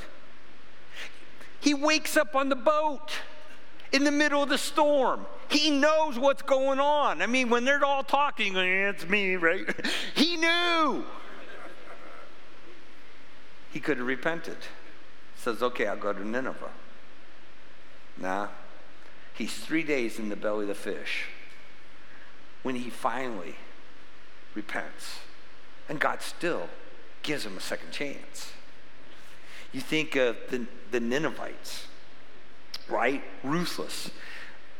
He 1.61 1.75
wakes 1.75 2.17
up 2.17 2.35
on 2.35 2.49
the 2.49 2.57
boat 2.57 3.13
in 3.93 4.05
the 4.05 4.11
middle 4.11 4.43
of 4.43 4.49
the 4.49 4.59
storm. 4.59 5.27
He 5.49 5.71
knows 5.71 6.19
what's 6.19 6.43
going 6.43 6.81
on. 6.81 7.23
I 7.23 7.27
mean, 7.27 7.51
when 7.51 7.65
they're 7.65 7.85
all 7.85 8.03
talking, 8.03 8.57
it's 8.57 9.09
me, 9.09 9.37
right? 9.37 9.65
he 10.15 10.37
knew. 10.37 11.05
He 13.73 13.81
could 13.81 13.99
have 13.99 14.07
repented. 14.07 14.57
Says, 15.37 15.63
okay, 15.63 15.87
I'll 15.87 15.97
go 15.97 16.13
to 16.13 16.27
Nineveh. 16.27 16.71
Nah. 18.19 18.49
He's 19.35 19.55
three 19.55 19.83
days 19.83 20.19
in 20.19 20.31
the 20.31 20.37
belly 20.37 20.63
of 20.63 20.69
the 20.69 20.75
fish 20.75 21.27
when 22.63 22.77
he 22.77 22.91
finally 22.91 23.57
repents. 24.55 25.19
And 25.89 26.01
God 26.01 26.23
still 26.23 26.69
gives 27.27 27.45
them 27.45 27.57
a 27.57 27.61
second 27.61 27.91
chance. 27.91 28.53
You 29.73 29.83
think 29.83 30.17
of 30.17 30.37
the, 30.49 30.67
the 30.91 31.01
Ninevites, 31.01 31.87
right? 32.89 33.23
Ruthless. 33.43 34.11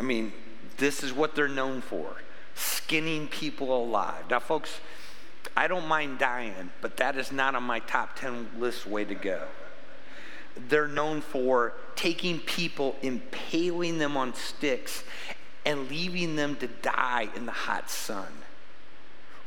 I 0.01 0.03
mean, 0.03 0.33
this 0.79 1.03
is 1.03 1.13
what 1.13 1.35
they're 1.35 1.49
known 1.49 1.83
for 1.83 2.17
skinning 2.55 3.29
people 3.29 3.85
alive. 3.85 4.25
Now, 4.31 4.41
folks, 4.41 4.81
I 5.55 5.69
don't 5.69 5.87
mind 5.87 6.19
dying, 6.19 6.71
but 6.81 6.97
that 6.97 7.19
is 7.19 7.31
not 7.31 7.55
on 7.55 7.63
my 7.65 7.81
top 7.81 8.19
10 8.19 8.53
list 8.59 8.87
way 8.87 9.05
to 9.05 9.15
go 9.15 9.43
they're 10.69 10.89
known 10.89 11.21
for 11.21 11.75
taking 11.95 12.39
people, 12.41 12.97
impaling 13.03 13.99
them 13.99 14.17
on 14.17 14.35
sticks, 14.35 15.05
and 15.65 15.89
leaving 15.89 16.37
them 16.37 16.57
to 16.57 16.67
die 16.67 17.29
in 17.35 17.47
the 17.47 17.53
hot 17.53 17.91
sun, 17.91 18.33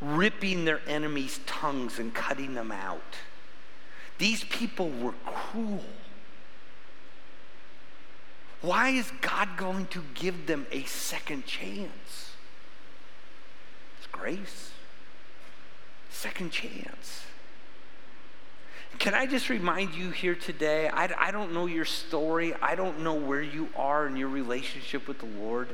ripping 0.01 0.65
their 0.65 0.82
enemies' 0.88 1.39
tongues 1.46 2.00
and 2.00 2.13
cutting 2.13 2.53
them 2.53 2.72
out. 2.72 3.15
These 4.18 4.44
people 4.46 4.89
were 4.89 5.13
cruel. 5.25 5.84
Why 8.62 8.89
is 8.89 9.12
God 9.22 9.50
going 9.56 9.88
to 9.88 10.03
give 10.13 10.46
them 10.46 10.65
a 10.72 10.84
second 10.84 11.46
chance? 11.46 12.32
It's 13.98 14.08
grace. 14.12 14.72
Second 16.10 16.51
chance. 16.51 17.24
Can 18.98 19.13
I 19.13 19.25
just 19.25 19.50
remind 19.50 19.94
you 19.94 20.10
here 20.10 20.36
today? 20.36 20.89
I, 20.89 21.10
I 21.18 21.32
don't 21.32 21.53
know 21.53 21.68
your 21.68 21.86
story. 21.86 22.53
I 22.62 22.75
don't 22.75 23.00
know 23.00 23.13
where 23.13 23.41
you 23.41 23.70
are 23.77 24.06
in 24.08 24.18
your 24.18 24.27
relationship 24.27 25.08
with 25.08 25.20
the 25.20 25.25
Lord. 25.25 25.70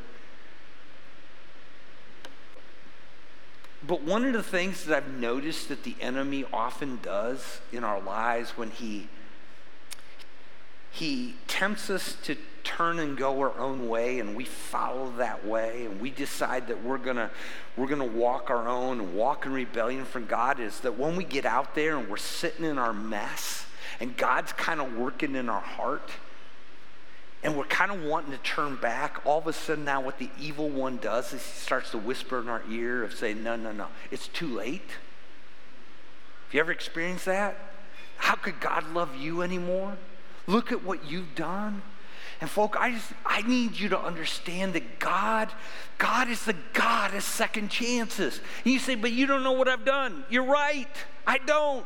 But 3.87 4.01
one 4.01 4.25
of 4.25 4.33
the 4.33 4.43
things 4.43 4.85
that 4.85 4.97
I've 4.97 5.13
noticed 5.13 5.69
that 5.69 5.83
the 5.83 5.95
enemy 6.01 6.45
often 6.51 6.99
does 7.01 7.59
in 7.71 7.83
our 7.83 8.01
lives 8.01 8.51
when 8.51 8.71
he 8.71 9.07
he 10.91 11.35
tempts 11.47 11.89
us 11.89 12.15
to 12.23 12.37
turn 12.63 12.99
and 12.99 13.17
go 13.17 13.39
our 13.41 13.57
own 13.59 13.89
way 13.89 14.19
and 14.19 14.35
we 14.35 14.45
follow 14.45 15.11
that 15.17 15.45
way 15.45 15.85
and 15.85 15.99
we 15.99 16.09
decide 16.09 16.67
that 16.67 16.83
we're 16.83 16.97
going 16.97 17.17
to 17.17 17.29
we're 17.75 17.87
going 17.87 17.99
to 17.99 18.17
walk 18.17 18.49
our 18.49 18.67
own 18.67 18.99
and 18.99 19.13
walk 19.13 19.45
in 19.45 19.51
rebellion 19.51 20.05
from 20.05 20.25
God 20.25 20.59
is 20.59 20.79
that 20.79 20.97
when 20.97 21.15
we 21.15 21.23
get 21.23 21.45
out 21.45 21.75
there 21.75 21.97
and 21.97 22.09
we're 22.09 22.17
sitting 22.17 22.65
in 22.65 22.77
our 22.77 22.93
mess 22.93 23.65
and 23.99 24.15
God's 24.15 24.53
kind 24.53 24.79
of 24.79 24.95
working 24.95 25.35
in 25.35 25.49
our 25.49 25.61
heart 25.61 26.11
and 27.45 27.55
we're 27.55 27.63
kind 27.65 27.91
of 27.91 28.01
wanting 28.01 28.31
to 28.31 28.39
turn 28.39 28.75
back, 28.75 29.21
all 29.23 29.37
of 29.37 29.45
a 29.45 29.53
sudden 29.53 29.85
now 29.85 30.01
what 30.01 30.17
the 30.17 30.31
evil 30.39 30.67
one 30.67 30.97
does 30.97 31.31
is 31.31 31.43
he 31.45 31.59
starts 31.59 31.91
to 31.91 31.97
whisper 31.99 32.39
in 32.39 32.49
our 32.49 32.63
ear 32.71 33.03
of 33.03 33.13
saying, 33.13 33.43
no, 33.43 33.55
no, 33.55 33.71
no, 33.71 33.85
it's 34.09 34.27
too 34.29 34.47
late. 34.47 34.89
Have 36.45 36.53
you 36.53 36.59
ever 36.59 36.71
experienced 36.71 37.25
that? 37.25 37.55
How 38.17 38.33
could 38.33 38.59
God 38.59 38.91
love 38.95 39.15
you 39.15 39.43
anymore? 39.43 39.95
Look 40.47 40.71
at 40.71 40.83
what 40.83 41.05
you've 41.05 41.35
done. 41.35 41.83
And 42.41 42.49
folk, 42.49 42.75
I 42.79 42.93
just 42.93 43.13
I 43.23 43.43
need 43.43 43.77
you 43.77 43.89
to 43.89 43.99
understand 43.99 44.73
that 44.73 44.97
God, 44.97 45.51
God 45.99 46.29
is 46.29 46.45
the 46.45 46.55
God 46.73 47.13
of 47.13 47.21
second 47.21 47.69
chances. 47.69 48.41
And 48.63 48.73
you 48.73 48.79
say, 48.79 48.95
but 48.95 49.11
you 49.11 49.27
don't 49.27 49.43
know 49.43 49.51
what 49.51 49.67
I've 49.67 49.85
done. 49.85 50.25
You're 50.31 50.45
right. 50.45 50.89
I 51.27 51.37
don't. 51.37 51.85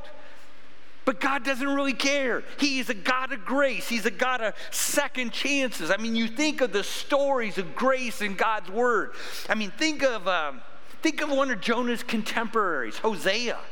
But 1.06 1.20
God 1.20 1.44
doesn't 1.44 1.68
really 1.68 1.94
care. 1.94 2.44
He 2.60 2.80
is 2.80 2.90
a 2.90 2.94
God 2.94 3.32
of 3.32 3.46
grace. 3.46 3.88
He's 3.88 4.06
a 4.06 4.12
God 4.12 4.42
of 4.42 4.54
second 4.70 5.32
chances. 5.32 5.90
I 5.90 5.98
mean, 5.98 6.16
you 6.16 6.28
think 6.28 6.62
of 6.62 6.72
the 6.72 6.84
stories 6.84 7.58
of 7.58 7.76
grace 7.76 8.22
in 8.22 8.36
God's 8.36 8.70
word. 8.70 9.14
I 9.48 9.56
mean, 9.56 9.72
think 9.72 10.04
of 10.04 10.28
um, 10.28 10.62
think 11.02 11.22
of 11.22 11.30
one 11.30 11.52
of 11.52 11.62
Jonah's 11.62 12.04
contemporaries, 12.04 12.98
Hosea. 13.00 13.58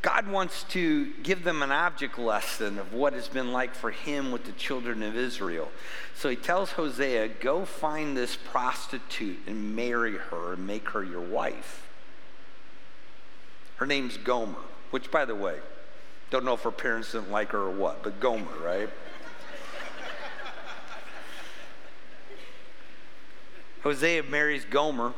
God 0.00 0.28
wants 0.28 0.62
to 0.64 1.12
give 1.22 1.42
them 1.42 1.62
an 1.62 1.72
object 1.72 2.18
lesson 2.18 2.78
of 2.78 2.92
what 2.92 3.12
has 3.14 3.28
been 3.28 3.52
like 3.52 3.74
for 3.74 3.90
him 3.90 4.30
with 4.30 4.44
the 4.44 4.52
children 4.52 5.02
of 5.02 5.16
Israel. 5.16 5.68
So 6.14 6.28
he 6.28 6.36
tells 6.36 6.72
Hosea, 6.72 7.28
Go 7.40 7.64
find 7.64 8.16
this 8.16 8.36
prostitute 8.36 9.40
and 9.46 9.74
marry 9.74 10.16
her 10.16 10.52
and 10.52 10.66
make 10.66 10.90
her 10.90 11.02
your 11.02 11.20
wife. 11.20 11.87
Her 13.78 13.86
name's 13.86 14.16
Gomer, 14.16 14.58
which, 14.90 15.10
by 15.10 15.24
the 15.24 15.34
way, 15.34 15.56
don't 16.30 16.44
know 16.44 16.54
if 16.54 16.62
her 16.62 16.70
parents 16.70 17.12
didn't 17.12 17.30
like 17.30 17.52
her 17.52 17.60
or 17.60 17.70
what, 17.70 18.02
but 18.02 18.20
Gomer, 18.20 18.46
right? 18.62 18.90
Hosea 23.82 24.24
marries 24.24 24.64
Gomer. 24.64 25.14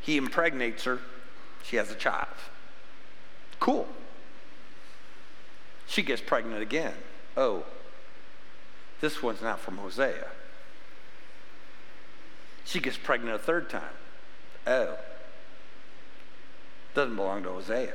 He 0.00 0.16
impregnates 0.16 0.84
her. 0.84 1.00
She 1.62 1.76
has 1.76 1.90
a 1.90 1.94
child. 1.94 2.28
Cool. 3.60 3.86
She 5.86 6.02
gets 6.02 6.22
pregnant 6.22 6.62
again. 6.62 6.94
Oh, 7.36 7.64
this 9.00 9.22
one's 9.22 9.42
not 9.42 9.60
from 9.60 9.76
Hosea. 9.76 10.26
She 12.64 12.80
gets 12.80 12.96
pregnant 12.96 13.34
a 13.34 13.38
third 13.38 13.68
time. 13.68 13.82
Oh, 14.66 14.96
doesn't 16.96 17.14
belong 17.14 17.42
to 17.42 17.50
Hosea. 17.50 17.94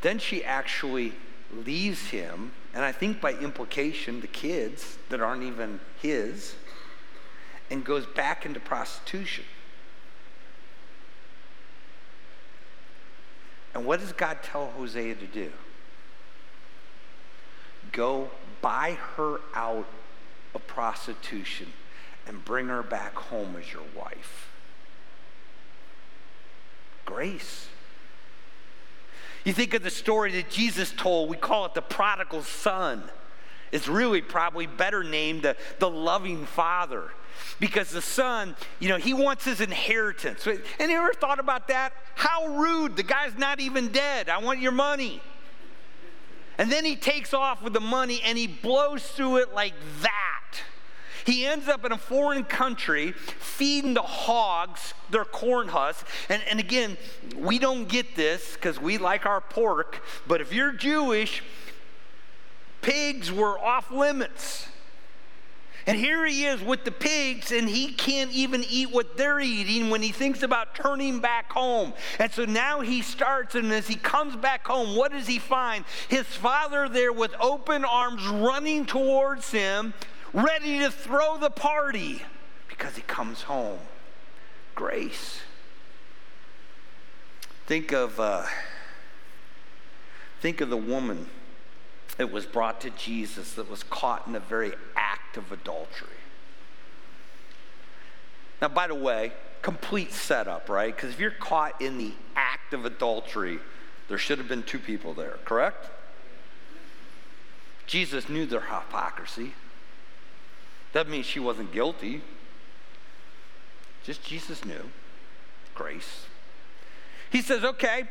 Then 0.00 0.18
she 0.18 0.42
actually 0.42 1.12
leaves 1.52 2.08
him, 2.08 2.52
and 2.74 2.84
I 2.84 2.90
think 2.90 3.20
by 3.20 3.34
implication, 3.34 4.22
the 4.22 4.26
kids 4.26 4.96
that 5.10 5.20
aren't 5.20 5.42
even 5.42 5.78
his, 6.00 6.56
and 7.70 7.84
goes 7.84 8.06
back 8.06 8.46
into 8.46 8.60
prostitution. 8.60 9.44
And 13.74 13.84
what 13.84 14.00
does 14.00 14.12
God 14.12 14.38
tell 14.42 14.68
Hosea 14.68 15.16
to 15.16 15.26
do? 15.26 15.52
Go 17.92 18.30
buy 18.62 18.98
her 19.16 19.40
out 19.54 19.86
of 20.54 20.66
prostitution 20.66 21.72
and 22.26 22.42
bring 22.42 22.68
her 22.68 22.82
back 22.82 23.14
home 23.14 23.54
as 23.58 23.70
your 23.70 23.82
wife. 23.94 24.53
Grace. 27.04 27.68
You 29.44 29.52
think 29.52 29.74
of 29.74 29.82
the 29.82 29.90
story 29.90 30.32
that 30.32 30.50
Jesus 30.50 30.92
told, 30.96 31.28
we 31.28 31.36
call 31.36 31.66
it 31.66 31.74
the 31.74 31.82
prodigal 31.82 32.42
son. 32.42 33.02
It's 33.72 33.88
really 33.88 34.22
probably 34.22 34.66
better 34.66 35.02
named 35.02 35.42
the, 35.42 35.56
the 35.80 35.90
loving 35.90 36.46
father 36.46 37.10
because 37.60 37.90
the 37.90 38.00
son, 38.00 38.56
you 38.78 38.88
know, 38.88 38.96
he 38.96 39.12
wants 39.12 39.44
his 39.44 39.60
inheritance. 39.60 40.46
And 40.46 40.90
you 40.90 40.96
ever 40.96 41.12
thought 41.12 41.40
about 41.40 41.68
that? 41.68 41.92
How 42.14 42.46
rude. 42.46 42.96
The 42.96 43.02
guy's 43.02 43.36
not 43.36 43.60
even 43.60 43.88
dead. 43.88 44.28
I 44.28 44.38
want 44.38 44.60
your 44.60 44.72
money. 44.72 45.20
And 46.56 46.70
then 46.70 46.84
he 46.84 46.96
takes 46.96 47.34
off 47.34 47.62
with 47.62 47.72
the 47.72 47.80
money 47.80 48.20
and 48.24 48.38
he 48.38 48.46
blows 48.46 49.04
through 49.04 49.38
it 49.38 49.52
like 49.52 49.74
that. 50.02 50.43
He 51.24 51.46
ends 51.46 51.68
up 51.68 51.84
in 51.84 51.92
a 51.92 51.98
foreign 51.98 52.44
country 52.44 53.12
feeding 53.12 53.94
the 53.94 54.02
hogs 54.02 54.94
their 55.10 55.24
corn 55.24 55.68
husks. 55.68 56.08
And, 56.28 56.42
and 56.50 56.60
again, 56.60 56.96
we 57.36 57.58
don't 57.58 57.88
get 57.88 58.14
this 58.14 58.54
because 58.54 58.80
we 58.80 58.98
like 58.98 59.26
our 59.26 59.40
pork, 59.40 60.02
but 60.26 60.40
if 60.40 60.52
you're 60.52 60.72
Jewish, 60.72 61.42
pigs 62.82 63.32
were 63.32 63.58
off 63.58 63.90
limits. 63.90 64.68
And 65.86 65.98
here 65.98 66.24
he 66.24 66.46
is 66.46 66.62
with 66.62 66.84
the 66.84 66.90
pigs, 66.90 67.52
and 67.52 67.68
he 67.68 67.92
can't 67.92 68.30
even 68.30 68.64
eat 68.70 68.90
what 68.90 69.18
they're 69.18 69.40
eating 69.40 69.90
when 69.90 70.00
he 70.00 70.12
thinks 70.12 70.42
about 70.42 70.74
turning 70.74 71.20
back 71.20 71.52
home. 71.52 71.92
And 72.18 72.32
so 72.32 72.46
now 72.46 72.80
he 72.80 73.02
starts, 73.02 73.54
and 73.54 73.70
as 73.70 73.86
he 73.86 73.96
comes 73.96 74.34
back 74.34 74.66
home, 74.66 74.96
what 74.96 75.12
does 75.12 75.26
he 75.26 75.38
find? 75.38 75.84
His 76.08 76.24
father 76.26 76.88
there 76.88 77.12
with 77.12 77.34
open 77.38 77.84
arms 77.84 78.26
running 78.26 78.86
towards 78.86 79.50
him, 79.50 79.92
ready 80.34 80.80
to 80.80 80.90
throw 80.90 81.38
the 81.38 81.48
party 81.48 82.20
because 82.68 82.96
he 82.96 83.02
comes 83.02 83.42
home. 83.42 83.78
Grace. 84.74 85.40
Think 87.66 87.92
of, 87.92 88.20
uh, 88.20 88.44
think 90.40 90.60
of 90.60 90.68
the 90.68 90.76
woman 90.76 91.28
that 92.18 92.30
was 92.30 92.44
brought 92.44 92.80
to 92.82 92.90
Jesus 92.90 93.54
that 93.54 93.70
was 93.70 93.82
caught 93.84 94.26
in 94.26 94.32
the 94.32 94.40
very 94.40 94.72
act 94.96 95.36
of 95.36 95.50
adultery. 95.52 96.08
Now, 98.60 98.68
by 98.68 98.88
the 98.88 98.94
way, 98.94 99.32
complete 99.62 100.12
setup, 100.12 100.68
right? 100.68 100.94
Because 100.94 101.10
if 101.10 101.20
you're 101.20 101.30
caught 101.30 101.80
in 101.80 101.96
the 101.96 102.12
act 102.36 102.74
of 102.74 102.84
adultery, 102.84 103.58
there 104.08 104.18
should 104.18 104.38
have 104.38 104.48
been 104.48 104.62
two 104.62 104.78
people 104.78 105.14
there, 105.14 105.38
correct? 105.44 105.88
Jesus 107.86 108.28
knew 108.28 108.46
their 108.46 108.60
hypocrisy. 108.60 109.54
That 110.94 111.08
means 111.08 111.26
she 111.26 111.40
wasn't 111.40 111.72
guilty. 111.72 112.22
Just 114.04 114.24
Jesus 114.24 114.64
knew. 114.64 114.90
Grace. 115.74 116.26
He 117.30 117.42
says, 117.42 117.64
okay, 117.64 118.04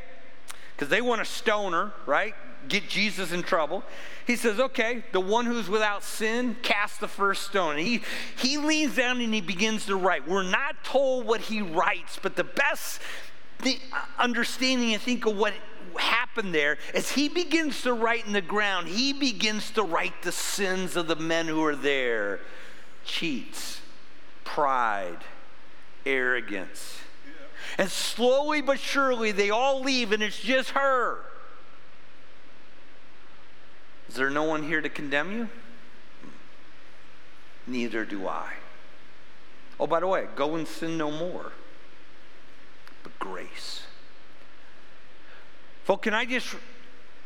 because 0.76 0.90
they 0.90 1.02
want 1.02 1.20
to 1.20 1.26
stone 1.26 1.74
her, 1.74 1.94
right? 2.06 2.36
get 2.68 2.88
Jesus 2.88 3.32
in 3.32 3.44
trouble. 3.44 3.84
He 4.26 4.36
says, 4.36 4.60
okay, 4.60 5.04
the 5.12 5.20
one 5.20 5.46
who's 5.46 5.70
without 5.70 6.04
sin, 6.04 6.56
cast 6.62 7.00
the 7.00 7.08
first 7.08 7.44
stone. 7.44 7.78
he, 7.78 8.02
he 8.38 8.58
leans 8.58 8.96
down 8.96 9.20
and 9.22 9.34
he 9.34 9.42
begins 9.42 9.86
to 9.88 9.96
write. 9.96 10.28
We're 10.28 10.44
not 10.44 10.84
told 10.84 11.26
what 11.26 11.42
he 11.42 11.62
writes, 11.62 12.20
but 12.22 12.36
the 12.36 12.44
best 12.44 13.02
the 13.60 13.80
uh, 13.94 13.98
understanding, 14.20 14.94
I 14.94 14.98
think, 14.98 15.26
of 15.26 15.38
what 15.38 15.54
happened 15.98 16.54
there 16.54 16.78
is 16.94 17.12
he 17.12 17.30
begins 17.30 17.82
to 17.84 17.94
write 17.94 18.26
in 18.26 18.34
the 18.34 18.42
ground, 18.42 18.88
he 18.88 19.14
begins 19.14 19.72
to 19.72 19.84
write 19.84 20.22
the 20.22 20.32
sins 20.32 20.96
of 20.96 21.08
the 21.08 21.16
men 21.16 21.48
who 21.48 21.64
are 21.64 21.76
there 21.76 22.40
cheats, 23.06 23.82
pride, 24.44 25.20
arrogance. 26.06 27.00
And 27.78 27.90
slowly 27.90 28.62
but 28.62 28.80
surely, 28.80 29.32
they 29.32 29.50
all 29.50 29.82
leave, 29.82 30.12
and 30.12 30.22
it's 30.22 30.40
just 30.40 30.72
her. 30.72 31.20
Is 34.10 34.16
there 34.16 34.30
no 34.30 34.44
one 34.44 34.64
here 34.64 34.82
to 34.82 34.90
condemn 34.90 35.32
you? 35.32 35.50
Neither 37.66 38.06
do 38.06 38.28
I. 38.28 38.54
Oh, 39.80 39.88
by 39.88 40.00
the 40.02 40.08
way, 40.08 40.28
go 40.36 40.56
and 40.56 40.68
sin 40.68 40.98
no 40.98 41.10
more. 41.10 41.52
But 43.02 43.18
grace. 43.20 43.84
Folks, 45.84 46.04
can 46.04 46.14
I 46.14 46.26
just 46.26 46.56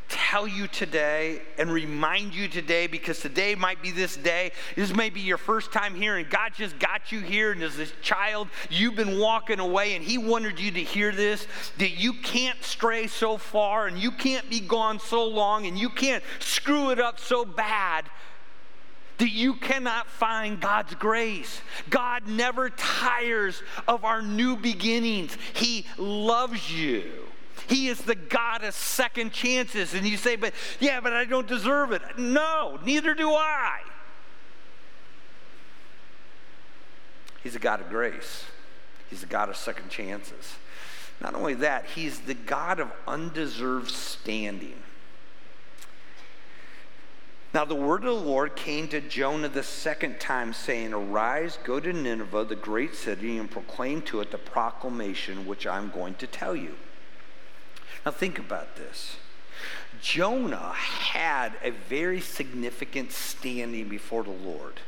tell 0.10 0.48
you 0.48 0.68
today 0.68 1.42
and 1.58 1.72
remind 1.72 2.34
you 2.34 2.48
today 2.48 2.88
because 2.88 3.20
today 3.20 3.56
might 3.56 3.82
be 3.82 3.92
this 3.92 4.16
day. 4.18 4.52
This 4.76 4.94
may 4.96 5.10
be 5.10 5.22
your 5.22 5.38
first 5.38 5.72
time 5.72 5.96
here, 5.96 6.18
and 6.18 6.30
God 6.30 6.54
just 6.56 6.78
got 6.80 7.12
you 7.12 7.20
here. 7.20 7.52
And 7.52 7.64
as 7.64 7.78
this 7.78 7.94
child, 8.02 8.48
you've 8.70 8.96
been 8.96 9.20
walking 9.20 9.60
away, 9.60 9.96
and 9.96 10.04
He 10.04 10.18
wanted 10.18 10.60
you 10.60 10.72
to 10.72 10.84
hear 10.84 11.12
this 11.12 11.48
that 11.78 11.92
you 11.92 12.14
can't 12.14 12.62
stray 12.64 13.08
so 13.08 13.38
far, 13.38 13.88
and 13.88 13.98
you 13.98 14.12
can't 14.12 14.50
be 14.50 14.60
gone 14.60 15.00
so 15.00 15.26
long, 15.26 15.66
and 15.66 15.78
you 15.78 15.90
can't 15.90 16.24
screw 16.40 16.92
it 16.92 17.00
up 17.00 17.20
so 17.20 17.46
bad 17.46 18.06
that 19.18 19.32
you 19.32 19.56
cannot 19.56 20.08
find 20.08 20.60
God's 20.60 20.94
grace. 20.96 21.62
God 21.90 22.28
never 22.28 22.70
tires 22.70 23.64
of 23.88 24.06
our 24.06 24.22
new 24.22 24.56
beginnings. 24.56 25.38
He 25.54 25.86
loves 25.98 26.72
you. 26.72 27.28
He 27.68 27.88
is 27.88 28.00
the 28.00 28.16
God 28.16 28.64
of 28.64 28.74
second 28.74 29.34
chances. 29.34 29.94
And 29.94 30.06
you 30.06 30.18
say, 30.18 30.36
but 30.36 30.54
yeah, 30.80 31.00
but 31.02 31.14
I 31.14 31.26
don't 31.26 31.48
deserve 31.48 31.92
it. 31.92 32.02
No, 32.18 32.80
neither 32.86 33.14
do 33.14 33.32
I. 33.32 33.82
He's 37.44 37.56
a 37.56 37.60
God 37.60 37.82
of 37.82 37.90
grace, 37.90 38.46
He's 39.10 39.24
a 39.24 39.28
God 39.28 39.50
of 39.50 39.56
second 39.56 39.90
chances. 39.90 40.56
Not 41.22 41.34
only 41.34 41.56
that, 41.56 41.86
He's 41.86 42.20
the 42.20 42.34
God 42.34 42.80
of 42.80 42.92
undeserved 43.08 43.90
standing. 43.90 44.84
Now 47.54 47.66
the 47.66 47.76
word 47.76 48.04
of 48.04 48.20
the 48.20 48.30
Lord 48.30 48.56
came 48.56 48.88
to 48.90 49.02
Jonah 49.02 49.50
the 49.50 49.64
second 49.64 50.20
time, 50.20 50.54
saying, 50.54 50.94
Arise, 50.94 51.58
go 51.64 51.80
to 51.80 51.94
Nineveh, 51.94 52.46
the 52.46 52.56
great 52.56 52.96
city, 52.96 53.38
and 53.38 53.50
proclaim 53.50 54.02
to 54.04 54.20
it 54.22 54.32
the 54.32 54.38
proclamation 54.38 55.48
which 55.48 55.66
I'm 55.66 55.90
going 55.90 56.16
to 56.16 56.28
tell 56.28 56.56
you. 56.56 56.76
Now 58.08 58.12
think 58.12 58.40
about 58.40 58.78
this. 58.78 59.18
Jonah 60.02 60.72
had 60.72 61.52
a 61.62 61.72
very 61.72 62.22
significant 62.22 63.12
standing 63.12 63.90
before 63.90 64.24
the 64.24 64.30
Lord. 64.30 64.80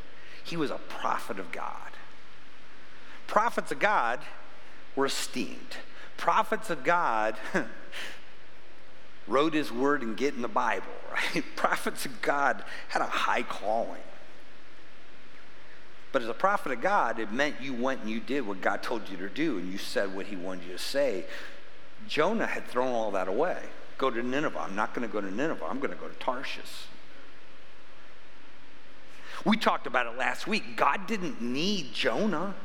He 0.41 0.55
was 0.55 0.71
a 0.71 0.77
prophet 0.87 1.37
of 1.37 1.51
God. 1.51 1.91
Prophets 3.27 3.73
of 3.73 3.79
God 3.79 4.21
were 4.95 5.05
esteemed. 5.05 5.75
Prophets 6.15 6.69
of 6.69 6.85
God 6.85 7.35
wrote 9.27 9.53
his 9.53 9.69
word 9.69 10.01
and 10.01 10.15
get 10.15 10.35
in 10.35 10.41
the 10.41 10.47
Bible, 10.47 10.87
right? 11.11 11.43
Prophets 11.57 12.05
of 12.05 12.21
God 12.21 12.63
had 12.87 13.01
a 13.01 13.05
high 13.05 13.43
calling. 13.43 13.99
But 16.13 16.21
as 16.21 16.29
a 16.29 16.33
prophet 16.33 16.71
of 16.71 16.79
God, 16.79 17.19
it 17.19 17.33
meant 17.33 17.59
you 17.59 17.73
went 17.73 17.99
and 17.99 18.09
you 18.09 18.21
did 18.21 18.47
what 18.47 18.61
God 18.61 18.81
told 18.81 19.09
you 19.09 19.17
to 19.17 19.27
do 19.27 19.57
and 19.57 19.69
you 19.69 19.77
said 19.77 20.15
what 20.15 20.27
he 20.27 20.37
wanted 20.37 20.67
you 20.67 20.71
to 20.71 20.79
say. 20.79 21.25
Jonah 22.07 22.47
had 22.47 22.65
thrown 22.67 22.89
all 22.89 23.11
that 23.11 23.27
away. 23.27 23.57
Go 23.97 24.09
to 24.09 24.23
Nineveh. 24.23 24.59
I'm 24.59 24.75
not 24.75 24.93
going 24.93 25.07
to 25.07 25.11
go 25.11 25.21
to 25.21 25.29
Nineveh. 25.29 25.65
I'm 25.65 25.79
going 25.79 25.91
to 25.91 25.97
go 25.97 26.07
to 26.07 26.15
Tarshish. 26.15 26.87
We 29.45 29.57
talked 29.57 29.87
about 29.87 30.07
it 30.07 30.17
last 30.17 30.47
week. 30.47 30.75
God 30.75 31.07
didn't 31.07 31.41
need 31.41 31.93
Jonah. 31.93 32.55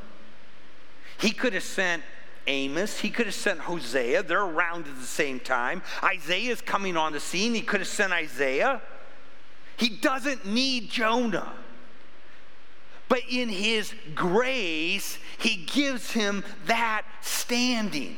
He 1.18 1.30
could 1.30 1.52
have 1.52 1.62
sent 1.62 2.02
Amos. 2.46 2.98
He 2.98 3.10
could 3.10 3.26
have 3.26 3.34
sent 3.34 3.60
Hosea. 3.60 4.22
They're 4.22 4.42
around 4.42 4.86
at 4.86 4.96
the 4.96 5.06
same 5.06 5.40
time. 5.40 5.82
Isaiah 6.02 6.52
is 6.52 6.60
coming 6.60 6.96
on 6.96 7.12
the 7.12 7.20
scene. 7.20 7.54
He 7.54 7.62
could 7.62 7.80
have 7.80 7.88
sent 7.88 8.12
Isaiah. 8.12 8.82
He 9.76 9.88
doesn't 9.88 10.46
need 10.46 10.90
Jonah. 10.90 11.52
But 13.08 13.20
in 13.28 13.48
his 13.48 13.92
grace, 14.14 15.18
he 15.38 15.56
gives 15.56 16.12
him 16.12 16.44
that 16.66 17.02
standing. 17.20 18.16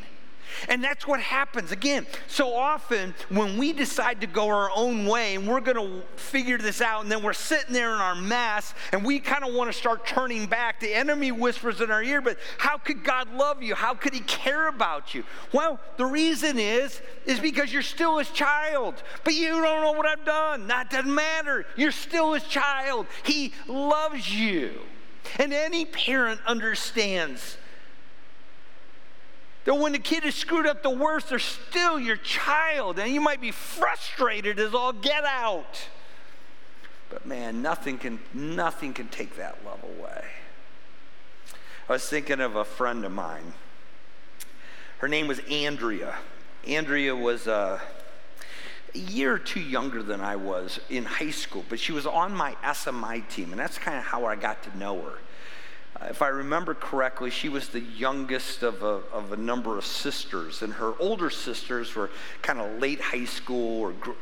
And 0.69 0.83
that's 0.83 1.07
what 1.07 1.21
happens. 1.21 1.73
Again, 1.73 2.07
so 2.27 2.55
often 2.55 3.15
when 3.29 3.59
we 3.59 3.73
decide 3.73 4.21
to 4.21 4.27
go 4.27 4.49
our 4.49 4.71
own 4.75 5.07
way 5.07 5.35
and 5.35 5.47
we're 5.47 5.61
going 5.61 5.77
to 5.77 6.03
figure 6.17 6.59
this 6.59 6.81
out, 6.81 7.03
and 7.03 7.11
then 7.11 7.23
we're 7.23 7.33
sitting 7.33 7.73
there 7.73 7.95
in 7.95 8.01
our 8.01 8.15
mess 8.15 8.75
and 8.93 9.05
we 9.05 9.19
kind 9.19 9.45
of 9.45 9.55
want 9.55 9.73
to 9.73 9.79
start 9.79 10.07
turning 10.07 10.47
back, 10.47 10.81
the 10.81 10.93
enemy 10.95 11.33
whispers 11.33 11.81
in 11.81 11.91
our 11.91 12.03
ear, 12.03 12.21
but 12.21 12.39
how 12.59 12.77
could 12.77 13.05
God 13.05 13.33
love 13.35 13.63
you? 13.63 13.75
How 13.75 13.95
could 13.95 14.15
he 14.15 14.21
care 14.21 14.69
about 14.69 15.15
you? 15.15 15.25
Well, 15.53 15.81
the 15.97 16.07
reason 16.07 16.59
is, 16.59 17.01
is 17.25 17.41
because 17.41 17.73
you're 17.73 17.83
still 17.83 18.19
his 18.19 18.31
child, 18.31 19.03
but 19.25 19.35
you 19.35 19.49
don't 19.49 19.83
know 19.83 19.93
what 19.93 20.07
I've 20.07 20.25
done. 20.25 20.67
That 20.69 20.91
doesn't 20.91 21.15
matter. 21.15 21.67
You're 21.77 21.93
still 21.93 22.33
his 22.33 22.45
child. 22.45 23.07
He 23.25 23.53
loves 23.67 24.35
you. 24.35 24.81
And 25.39 25.53
any 25.53 25.85
parent 25.85 26.41
understands 26.47 27.59
that 29.67 29.75
when 29.75 29.93
the 29.93 29.99
kid 29.99 30.25
is 30.25 30.35
screwed 30.35 30.67
up 30.67 30.83
the 30.83 30.91
worst, 30.91 31.29
they're 31.29 31.39
still 31.41 31.99
your 31.99 32.17
child, 32.17 32.99
and 33.01 33.13
you 33.13 33.21
might 33.21 33.41
be 33.41 33.51
frustrated 33.51 34.59
as 34.61 34.73
all 34.73 34.93
get 34.93 35.25
out. 35.25 35.89
But 37.11 37.27
man, 37.27 37.63
nothing 37.63 37.99
can, 37.99 38.21
nothing 38.33 38.95
can 38.95 39.09
take 39.09 39.37
that 39.37 39.59
love 39.65 39.83
away. 39.83 40.25
I 41.89 41.93
was 41.93 42.09
thinking 42.09 42.41
of 42.41 42.55
a 42.55 42.65
friend 42.65 43.05
of 43.05 43.11
mine. 43.13 43.55
Her 44.99 45.09
name 45.09 45.27
was 45.27 45.41
Andrea. 45.51 46.15
Andrea 46.67 47.15
was 47.15 47.49
uh, 47.49 47.81
a 48.95 48.99
year 48.99 49.35
or 49.35 49.39
two 49.39 49.61
younger 49.61 50.03
than 50.03 50.21
I 50.21 50.37
was 50.37 50.79
in 50.89 51.05
high 51.05 51.31
school, 51.31 51.65
but 51.69 51.81
she 51.81 51.91
was 51.91 52.07
on 52.07 52.33
my 52.33 52.55
SMI 52.65 53.29
team, 53.29 53.51
and 53.51 53.61
that's 53.61 53.79
kind 53.79 53.99
of 53.99 54.05
how 54.05 54.27
I 54.27 54.37
got 54.37 54.63
to 54.63 54.79
know 54.79 55.01
her. 55.03 55.19
Uh, 56.01 56.07
if 56.11 56.23
I 56.23 56.29
remember 56.29 56.75
correctly, 56.75 57.31
she 57.31 57.49
was 57.49 57.69
the 57.69 57.81
youngest 57.81 58.63
of 58.63 58.83
a, 58.83 59.01
of 59.13 59.33
a 59.33 59.37
number 59.37 59.79
of 59.79 59.87
sisters, 59.87 60.63
and 60.63 60.73
her 60.75 60.95
older 60.99 61.31
sisters 61.31 61.95
were 61.95 62.11
kind 62.43 62.61
of 62.61 62.81
late 62.81 63.01
high 63.01 63.25
school, 63.25 63.81
or 63.81 63.93
gr- 63.93 64.13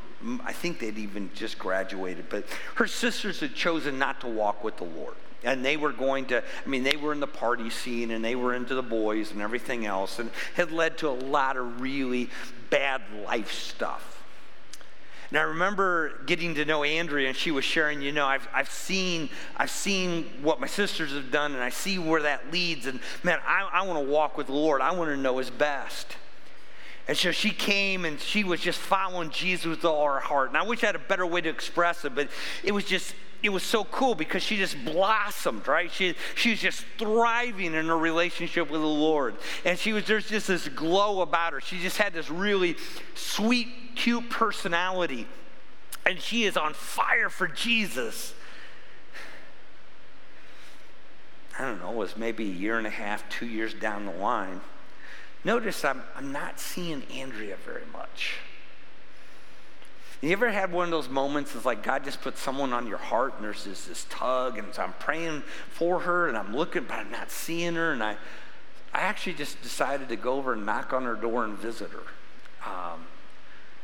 I 0.44 0.52
think 0.52 0.78
they'd 0.78 0.98
even 0.98 1.30
just 1.34 1.58
graduated. 1.58 2.28
But 2.28 2.46
her 2.76 2.86
sisters 2.86 3.40
had 3.40 3.54
chosen 3.54 3.98
not 3.98 4.20
to 4.20 4.28
walk 4.28 4.62
with 4.62 4.76
the 4.76 4.84
Lord. 4.84 5.14
And 5.42 5.62
they 5.62 5.76
were 5.76 5.92
going 5.92 6.26
to, 6.26 6.42
I 6.42 6.68
mean, 6.68 6.84
they 6.84 6.96
were 6.96 7.12
in 7.12 7.20
the 7.20 7.26
party 7.26 7.68
scene 7.68 8.10
and 8.12 8.24
they 8.24 8.34
were 8.34 8.54
into 8.54 8.74
the 8.74 8.82
boys 8.82 9.30
and 9.30 9.42
everything 9.42 9.84
else, 9.84 10.18
and 10.18 10.30
had 10.54 10.72
led 10.72 10.96
to 10.98 11.10
a 11.10 11.12
lot 11.12 11.58
of 11.58 11.82
really 11.82 12.30
bad 12.70 13.02
life 13.26 13.52
stuff. 13.52 14.13
And 15.34 15.40
I 15.40 15.46
remember 15.46 16.20
getting 16.26 16.54
to 16.54 16.64
know 16.64 16.84
Andrea, 16.84 17.26
and 17.26 17.36
she 17.36 17.50
was 17.50 17.64
sharing, 17.64 18.00
you 18.00 18.12
know, 18.12 18.24
I've, 18.24 18.46
I've, 18.54 18.70
seen, 18.70 19.28
I've 19.56 19.68
seen 19.68 20.26
what 20.42 20.60
my 20.60 20.68
sisters 20.68 21.10
have 21.10 21.32
done, 21.32 21.54
and 21.54 21.60
I 21.60 21.70
see 21.70 21.98
where 21.98 22.22
that 22.22 22.52
leads. 22.52 22.86
And 22.86 23.00
man, 23.24 23.40
I, 23.44 23.68
I 23.72 23.84
want 23.84 23.98
to 23.98 24.08
walk 24.08 24.36
with 24.38 24.46
the 24.46 24.52
Lord. 24.52 24.80
I 24.80 24.92
want 24.92 25.10
to 25.10 25.16
know 25.16 25.38
His 25.38 25.50
best. 25.50 26.16
And 27.08 27.18
so 27.18 27.32
she 27.32 27.50
came 27.50 28.04
and 28.04 28.20
she 28.20 28.44
was 28.44 28.60
just 28.60 28.78
following 28.78 29.30
Jesus 29.30 29.66
with 29.66 29.84
all 29.84 30.06
her 30.06 30.20
heart. 30.20 30.50
And 30.50 30.56
I 30.56 30.62
wish 30.62 30.84
I 30.84 30.86
had 30.86 30.94
a 30.94 31.00
better 31.00 31.26
way 31.26 31.40
to 31.40 31.48
express 31.48 32.04
it, 32.04 32.14
but 32.14 32.28
it 32.62 32.70
was 32.70 32.84
just, 32.84 33.12
it 33.44 33.52
was 33.52 33.62
so 33.62 33.84
cool 33.84 34.14
because 34.14 34.42
she 34.42 34.56
just 34.56 34.82
blossomed, 34.86 35.68
right? 35.68 35.92
She, 35.92 36.14
she 36.34 36.52
was 36.52 36.60
just 36.60 36.82
thriving 36.96 37.74
in 37.74 37.86
her 37.88 37.98
relationship 37.98 38.70
with 38.70 38.80
the 38.80 38.86
Lord. 38.86 39.36
And 39.66 39.78
she 39.78 39.92
was, 39.92 40.06
there's 40.06 40.26
just 40.26 40.46
this 40.46 40.66
glow 40.70 41.20
about 41.20 41.52
her. 41.52 41.60
She 41.60 41.78
just 41.78 41.98
had 41.98 42.14
this 42.14 42.30
really 42.30 42.74
sweet, 43.14 43.68
cute 43.96 44.30
personality. 44.30 45.26
And 46.06 46.18
she 46.18 46.44
is 46.44 46.56
on 46.56 46.72
fire 46.72 47.28
for 47.28 47.46
Jesus. 47.46 48.32
I 51.58 51.66
don't 51.66 51.80
know, 51.80 51.90
it 51.90 51.96
was 51.96 52.16
maybe 52.16 52.44
a 52.44 52.54
year 52.54 52.78
and 52.78 52.86
a 52.86 52.90
half, 52.90 53.28
two 53.28 53.46
years 53.46 53.74
down 53.74 54.06
the 54.06 54.12
line. 54.12 54.62
Notice 55.44 55.84
I'm, 55.84 56.02
I'm 56.16 56.32
not 56.32 56.58
seeing 56.58 57.02
Andrea 57.12 57.56
very 57.62 57.84
much. 57.92 58.38
You 60.24 60.32
ever 60.32 60.50
had 60.50 60.72
one 60.72 60.86
of 60.86 60.90
those 60.90 61.10
moments 61.10 61.54
it's 61.54 61.66
like 61.66 61.82
God 61.82 62.02
just 62.02 62.22
put 62.22 62.38
someone 62.38 62.72
on 62.72 62.86
your 62.86 62.96
heart 62.96 63.34
and 63.34 63.44
there's 63.44 63.64
this, 63.64 63.84
this 63.84 64.06
tug 64.08 64.56
and 64.56 64.72
so 64.72 64.82
I'm 64.82 64.94
praying 64.94 65.42
for 65.68 66.00
her 66.00 66.28
and 66.28 66.38
I'm 66.38 66.56
looking 66.56 66.84
but 66.84 66.94
I'm 66.94 67.10
not 67.10 67.30
seeing 67.30 67.74
her 67.74 67.92
and 67.92 68.02
I, 68.02 68.16
I 68.94 69.00
actually 69.00 69.34
just 69.34 69.60
decided 69.60 70.08
to 70.08 70.16
go 70.16 70.32
over 70.32 70.54
and 70.54 70.64
knock 70.64 70.94
on 70.94 71.02
her 71.02 71.14
door 71.14 71.44
and 71.44 71.58
visit 71.58 71.90
her. 71.90 72.04
Um, 72.66 73.04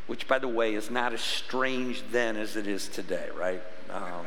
which, 0.07 0.27
by 0.27 0.39
the 0.39 0.49
way, 0.49 0.75
is 0.75 0.91
not 0.91 1.13
as 1.13 1.21
strange 1.21 2.03
then 2.11 2.39
as 2.39 2.57
it 2.57 2.67
is 2.67 2.89
today, 2.89 3.29
right? 3.37 3.63
Um, 3.91 4.27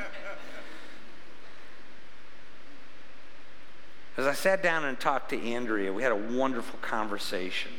as 4.18 4.28
I 4.28 4.34
sat 4.34 4.62
down 4.62 4.86
and 4.86 5.00
talked 5.00 5.32
to 5.32 5.42
Andrea, 5.42 5.92
we 5.92 6.04
had 6.04 6.12
a 6.12 6.16
wonderful 6.16 6.78
conversation. 6.80 7.72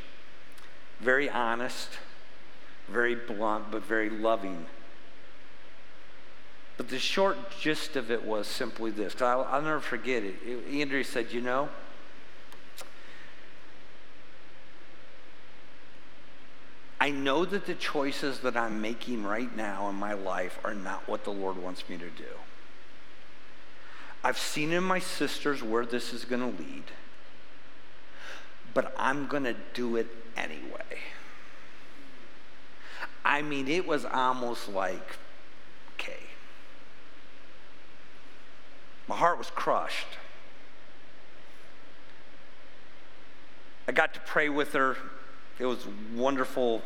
Very 0.99 1.31
honest, 1.31 1.90
very 2.88 3.14
blunt, 3.14 3.70
but 3.70 3.83
very 3.83 4.11
loving. 4.11 4.66
But 6.77 6.88
the 6.88 6.99
short 6.99 7.37
gist 7.61 7.97
of 7.97 8.11
it 8.11 8.25
was 8.25 8.47
simply 8.47 8.90
this. 8.90 9.20
I'll, 9.23 9.47
I'll 9.51 9.62
never 9.62 9.81
forget 9.81 10.23
it. 10.25 10.35
Andrea 10.73 11.05
said, 11.05 11.33
You 11.33 11.40
know, 11.40 11.68
I 17.01 17.11
know 17.11 17.44
that 17.44 17.66
the 17.66 17.75
choices 17.75 18.40
that 18.40 18.57
I'm 18.57 18.81
making 18.81 19.25
right 19.25 19.55
now 19.55 19.88
in 19.90 19.94
my 19.94 20.14
life 20.14 20.59
are 20.64 20.75
not 20.75 21.07
what 21.07 21.25
the 21.25 21.33
Lord 21.33 21.59
wants 21.59 21.88
me 21.88 21.99
to 21.99 22.09
do. 22.09 22.25
I've 24.25 24.38
seen 24.38 24.73
in 24.73 24.83
my 24.83 25.01
sisters 25.01 25.62
where 25.62 25.85
this 25.85 26.14
is 26.14 26.25
going 26.25 26.40
to 26.40 26.62
lead, 26.62 26.85
but 28.73 28.94
I'm 28.99 29.27
going 29.27 29.44
to 29.44 29.55
do 29.75 29.97
it 29.97 30.07
anyway. 30.35 31.03
I 33.24 33.42
mean, 33.42 33.68
it 33.68 33.87
was 33.87 34.04
almost 34.04 34.68
like, 34.68 35.16
okay. 35.94 36.18
My 39.08 39.16
heart 39.16 39.38
was 39.38 39.50
crushed. 39.50 40.06
I 43.88 43.92
got 43.92 44.14
to 44.14 44.20
pray 44.20 44.48
with 44.48 44.72
her. 44.72 44.96
It 45.58 45.66
was 45.66 45.87
wonderful 46.14 46.82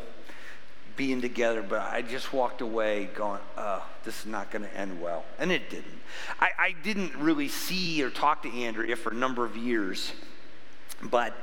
being 0.95 1.21
together, 1.21 1.61
but 1.61 1.81
I 1.81 2.01
just 2.01 2.33
walked 2.33 2.59
away 2.59 3.09
going, 3.15 3.39
oh, 3.57 3.85
this 4.03 4.19
is 4.19 4.25
not 4.25 4.51
going 4.51 4.63
to 4.63 4.77
end 4.77 5.01
well. 5.01 5.23
And 5.39 5.49
it 5.49 5.69
didn't. 5.69 5.99
I, 6.41 6.49
I 6.59 6.75
didn't 6.83 7.15
really 7.15 7.47
see 7.47 8.03
or 8.03 8.09
talk 8.09 8.43
to 8.43 8.51
Andrea 8.51 8.97
for 8.97 9.11
a 9.11 9.15
number 9.15 9.45
of 9.45 9.55
years, 9.55 10.11
but 11.01 11.33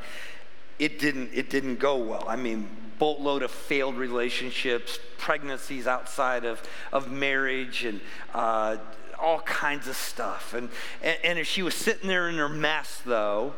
it 0.78 0.98
didn't, 0.98 1.30
it 1.32 1.50
didn't 1.50 1.78
go 1.78 1.96
well. 1.96 2.24
I 2.28 2.36
mean, 2.36 2.68
boatload 2.98 3.42
of 3.42 3.50
failed 3.50 3.96
relationships, 3.96 4.98
pregnancies 5.18 5.86
outside 5.86 6.44
of, 6.44 6.62
of 6.92 7.10
marriage, 7.10 7.84
and 7.84 8.00
uh, 8.34 8.76
all 9.18 9.40
kinds 9.40 9.88
of 9.88 9.96
stuff. 9.96 10.54
And, 10.54 10.68
and, 11.02 11.18
and, 11.24 11.38
as 11.38 11.46
she 11.46 11.62
was 11.62 11.74
sitting 11.74 12.08
there 12.08 12.28
in 12.28 12.36
her 12.36 12.48
mess, 12.48 13.00
though, 13.04 13.54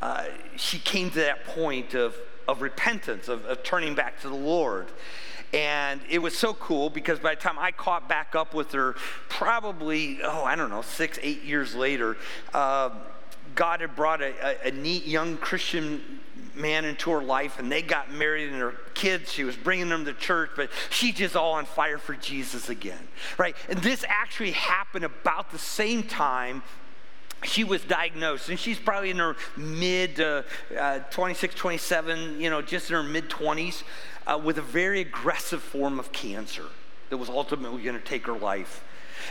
uh, 0.00 0.26
she 0.56 0.78
came 0.78 1.10
to 1.10 1.20
that 1.20 1.44
point 1.44 1.94
of, 1.94 2.16
of 2.46 2.62
repentance, 2.62 3.28
of, 3.28 3.44
of 3.44 3.62
turning 3.62 3.94
back 3.94 4.20
to 4.22 4.28
the 4.28 4.34
Lord. 4.34 4.86
And 5.52 6.00
it 6.10 6.18
was 6.18 6.36
so 6.36 6.52
cool 6.54 6.90
because 6.90 7.18
by 7.18 7.34
the 7.34 7.40
time 7.40 7.58
I 7.58 7.72
caught 7.72 8.08
back 8.08 8.34
up 8.34 8.52
with 8.52 8.72
her, 8.72 8.96
probably, 9.28 10.20
oh, 10.22 10.44
I 10.44 10.56
don't 10.56 10.68
know, 10.68 10.82
six, 10.82 11.18
eight 11.22 11.42
years 11.42 11.74
later, 11.74 12.18
uh, 12.52 12.90
God 13.54 13.80
had 13.80 13.94
brought 13.94 14.22
a, 14.22 14.32
a, 14.66 14.68
a, 14.68 14.70
neat 14.70 15.06
young 15.06 15.36
Christian 15.36 16.20
man 16.54 16.84
into 16.84 17.10
her 17.10 17.22
life 17.22 17.58
and 17.58 17.70
they 17.70 17.82
got 17.82 18.12
married 18.12 18.48
and 18.48 18.60
her 18.60 18.74
kids 18.94 19.32
she 19.32 19.44
was 19.44 19.56
bringing 19.56 19.88
them 19.88 20.04
to 20.04 20.12
church 20.12 20.50
but 20.56 20.68
she's 20.90 21.14
just 21.14 21.36
all 21.36 21.52
on 21.52 21.64
fire 21.64 21.98
for 21.98 22.14
jesus 22.14 22.68
again 22.68 22.98
right? 23.38 23.54
And 23.68 23.78
this 23.78 24.04
actually 24.08 24.50
happened 24.50 25.04
about 25.04 25.52
the 25.52 25.58
same 25.58 26.02
time 26.02 26.62
she 27.44 27.62
was 27.62 27.82
diagnosed 27.84 28.48
and 28.48 28.58
she's 28.58 28.78
probably 28.78 29.10
in 29.10 29.18
her 29.18 29.36
mid 29.56 30.20
uh, 30.20 30.42
uh, 30.76 30.98
26 31.10 31.54
27 31.54 32.40
you 32.40 32.50
know 32.50 32.60
just 32.60 32.90
in 32.90 32.96
her 32.96 33.02
mid 33.02 33.30
20s 33.30 33.84
uh, 34.26 34.38
with 34.42 34.58
a 34.58 34.62
very 34.62 35.00
aggressive 35.00 35.62
form 35.62 35.98
of 36.00 36.10
cancer 36.10 36.66
that 37.10 37.16
was 37.16 37.28
ultimately 37.28 37.82
going 37.82 37.96
to 37.96 38.04
take 38.04 38.26
her 38.26 38.36
life 38.36 38.82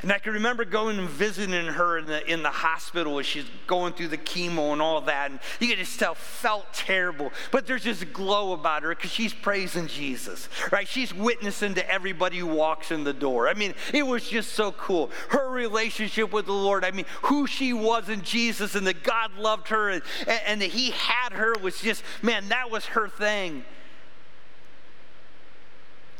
and 0.02 0.12
I 0.12 0.19
can 0.19 0.34
remember 0.34 0.65
going 0.65 1.00
and 1.00 1.10
visiting 1.10 1.65
her 1.65 1.97
in 1.97 2.06
the, 2.06 2.32
in 2.32 2.43
the 2.43 2.52
hospital 2.52 3.19
as 3.19 3.26
she's 3.26 3.45
going 3.65 3.93
through 3.93 4.10
the 4.10 4.17
chemo 4.17 4.73
and 4.73 4.82
all 4.82 5.02
that. 5.02 5.32
And 5.32 5.39
you 5.60 5.67
could 5.67 5.78
just 5.78 6.00
tell, 6.00 6.15
felt 6.15 6.73
terrible. 6.73 7.32
But 7.52 7.67
there's 7.67 7.84
this 7.84 8.04
glow 8.04 8.54
about 8.54 8.84
her 8.84 8.89
because 8.89 9.12
she's 9.12 9.34
praising 9.34 9.88
Jesus, 9.88 10.50
right? 10.71 10.88
She's 10.88 11.13
witnessing 11.13 11.76
to 11.76 11.89
everybody 11.89 12.38
who 12.38 12.47
walks 12.47 12.91
in 12.91 13.04
the 13.04 13.13
door. 13.13 13.47
I 13.47 13.54
mean, 13.54 13.73
it 13.93 14.06
was 14.06 14.28
just 14.28 14.54
so 14.54 14.71
cool. 14.71 15.12
Her 15.30 15.50
relationship 15.50 16.32
with 16.32 16.45
the 16.45 16.54
Lord, 16.54 16.84
I 16.86 16.91
mean, 16.91 17.06
who 17.23 17.47
she 17.47 17.73
was 17.73 18.10
in 18.10 18.21
Jesus 18.21 18.76
and 18.76 18.86
that 18.88 19.04
God 19.04 19.36
loved 19.38 19.69
her 19.69 19.89
and, 19.89 20.04
and 20.45 20.62
that 20.62 20.69
He 20.71 20.91
had 20.91 21.34
her 21.34 21.56
was 21.62 21.80
just, 21.80 22.04
man, 22.21 22.50
that 22.50 22.71
was 22.71 22.86
her 22.88 23.08
thing 23.08 23.63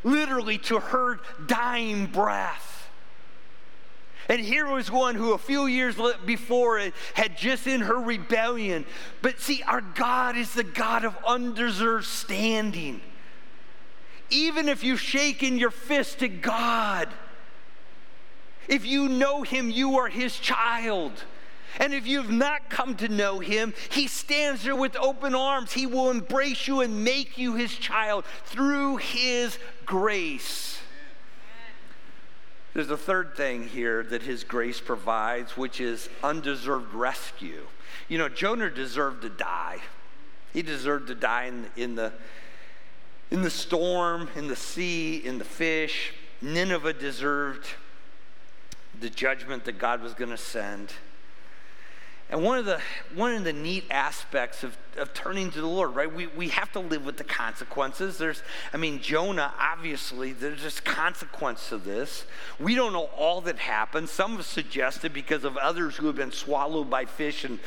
literally 0.04 0.58
to 0.58 0.80
her 0.80 1.20
dying 1.46 2.08
breath. 2.08 2.77
And 4.30 4.42
here 4.42 4.68
was 4.68 4.92
one 4.92 5.16
who 5.16 5.34
a 5.34 5.38
few 5.38 5.68
years 5.68 5.96
before 6.26 6.82
had 7.14 7.38
just 7.38 7.66
in 7.66 7.82
her 7.82 8.00
rebellion. 8.00 8.86
But 9.22 9.40
see, 9.40 9.64
our 9.64 9.82
God 9.82 10.36
is 10.36 10.54
the 10.54 10.66
God 10.66 11.06
of 11.06 11.16
undeserved 11.26 12.06
standing. 12.06 13.00
Even 14.30 14.68
if 14.68 14.84
you've 14.84 15.00
shaken 15.00 15.58
your 15.58 15.72
fist 15.72 16.22
at 16.22 16.42
God, 16.42 17.08
if 18.68 18.86
you 18.86 19.08
know 19.08 19.44
Him, 19.44 19.72
you 19.72 19.98
are 19.98 20.10
His 20.10 20.38
child. 20.38 21.14
And 21.80 21.94
if 21.94 22.06
you've 22.06 22.32
not 22.32 22.70
come 22.70 22.96
to 22.98 23.08
know 23.08 23.40
Him, 23.40 23.74
He 23.90 24.08
stands 24.08 24.64
there 24.64 24.76
with 24.76 24.98
open 24.98 25.36
arms. 25.36 25.72
He 25.72 25.86
will 25.86 26.10
embrace 26.10 26.68
you 26.68 26.82
and 26.82 27.06
make 27.06 27.38
you 27.38 27.56
His 27.56 27.74
child 27.74 28.26
through 28.46 28.98
His 28.98 29.58
grace. 29.86 30.77
There's 32.78 32.92
a 32.92 32.96
third 32.96 33.36
thing 33.36 33.70
here 33.70 34.04
that 34.04 34.22
his 34.22 34.44
grace 34.44 34.80
provides, 34.80 35.58
which 35.58 35.82
is 35.82 36.10
undeserved 36.22 36.94
rescue. 36.94 37.66
You 38.08 38.20
know, 38.20 38.30
Jonah 38.30 38.70
deserved 38.70 39.24
to 39.24 39.30
die. 39.30 39.80
He 40.54 40.62
deserved 40.62 41.08
to 41.08 41.16
die 41.16 41.46
in, 41.46 41.66
in, 41.76 41.96
the, 41.96 42.14
in 43.32 43.42
the 43.42 43.50
storm, 43.50 44.30
in 44.36 44.48
the 44.48 44.56
sea, 44.56 45.16
in 45.16 45.40
the 45.40 45.44
fish. 45.44 46.14
Nineveh 46.40 46.94
deserved 46.94 47.66
the 49.00 49.10
judgment 49.10 49.66
that 49.66 49.80
God 49.80 50.04
was 50.04 50.14
going 50.14 50.30
to 50.30 50.38
send. 50.38 50.94
And 52.30 52.44
one 52.44 52.58
of 52.58 52.66
the 52.66 52.82
one 53.16 53.34
of 53.34 53.46
the 53.46 53.54
neat 53.54 53.86
aspects 53.90 54.62
of, 54.62 54.78
of 54.98 55.14
turning 55.14 55.50
to 55.52 55.62
the 55.62 55.68
Lord, 55.68 55.96
right? 55.96 56.14
We, 56.14 56.28
we 56.28 56.50
have 56.50 56.72
to 56.74 56.80
live 56.80 57.06
with 57.06 57.18
the 57.18 57.24
consequences. 57.24 58.18
There's, 58.18 58.44
I 58.74 58.78
mean, 58.78 59.02
Jonah, 59.02 59.54
obviously, 59.58 60.34
there's 60.34 60.62
just 60.62 60.84
consequence 60.84 61.70
to 61.70 61.78
this. 61.78 62.26
We 62.60 62.76
don't 62.76 62.92
know 62.92 63.10
all 63.18 63.40
that 63.42 63.60
happened. 63.60 64.10
Some 64.10 64.36
have 64.36 64.46
suggested 64.46 65.14
because 65.14 65.46
of 65.46 65.56
others 65.56 65.96
who 65.96 66.08
have 66.08 66.18
been 66.18 66.34
swallowed 66.34 66.90
by 66.90 67.06
fish 67.06 67.46
and 67.46 67.60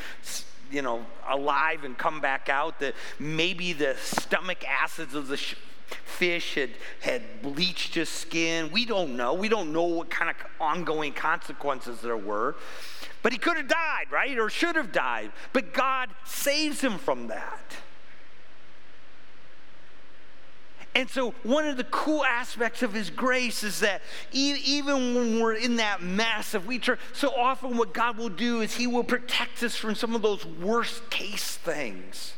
you 0.71 0.81
know, 0.81 1.05
alive 1.27 1.83
and 1.83 1.97
come 1.97 2.21
back 2.21 2.47
out, 2.47 2.79
that 2.79 2.95
maybe 3.19 3.73
the 3.73 3.95
stomach 3.99 4.63
acids 4.67 5.13
of 5.13 5.27
the 5.27 5.37
fish 5.93 6.55
had, 6.55 6.71
had 7.01 7.41
bleached 7.41 7.95
his 7.95 8.09
skin. 8.09 8.71
We 8.71 8.85
don't 8.85 9.15
know. 9.15 9.33
We 9.33 9.49
don't 9.49 9.73
know 9.73 9.83
what 9.83 10.09
kind 10.09 10.29
of 10.29 10.35
ongoing 10.59 11.13
consequences 11.13 12.01
there 12.01 12.17
were. 12.17 12.55
But 13.23 13.33
he 13.33 13.37
could 13.37 13.57
have 13.57 13.67
died, 13.67 14.05
right? 14.11 14.37
Or 14.37 14.49
should 14.49 14.75
have 14.75 14.91
died. 14.91 15.31
But 15.53 15.73
God 15.73 16.09
saves 16.25 16.81
him 16.81 16.97
from 16.97 17.27
that. 17.27 17.75
And 20.93 21.09
so, 21.09 21.31
one 21.43 21.65
of 21.65 21.77
the 21.77 21.85
cool 21.85 22.25
aspects 22.25 22.83
of 22.83 22.93
His 22.93 23.09
grace 23.09 23.63
is 23.63 23.79
that 23.79 24.01
even 24.33 25.15
when 25.15 25.39
we're 25.39 25.53
in 25.53 25.77
that 25.77 26.01
mess, 26.03 26.53
if 26.53 26.65
we 26.65 26.79
turn, 26.79 26.97
so 27.13 27.33
often 27.33 27.77
what 27.77 27.93
God 27.93 28.17
will 28.17 28.29
do 28.29 28.59
is 28.59 28.75
He 28.75 28.87
will 28.87 29.03
protect 29.05 29.63
us 29.63 29.77
from 29.77 29.95
some 29.95 30.15
of 30.15 30.21
those 30.21 30.45
worst 30.45 31.09
case 31.09 31.55
things. 31.55 32.33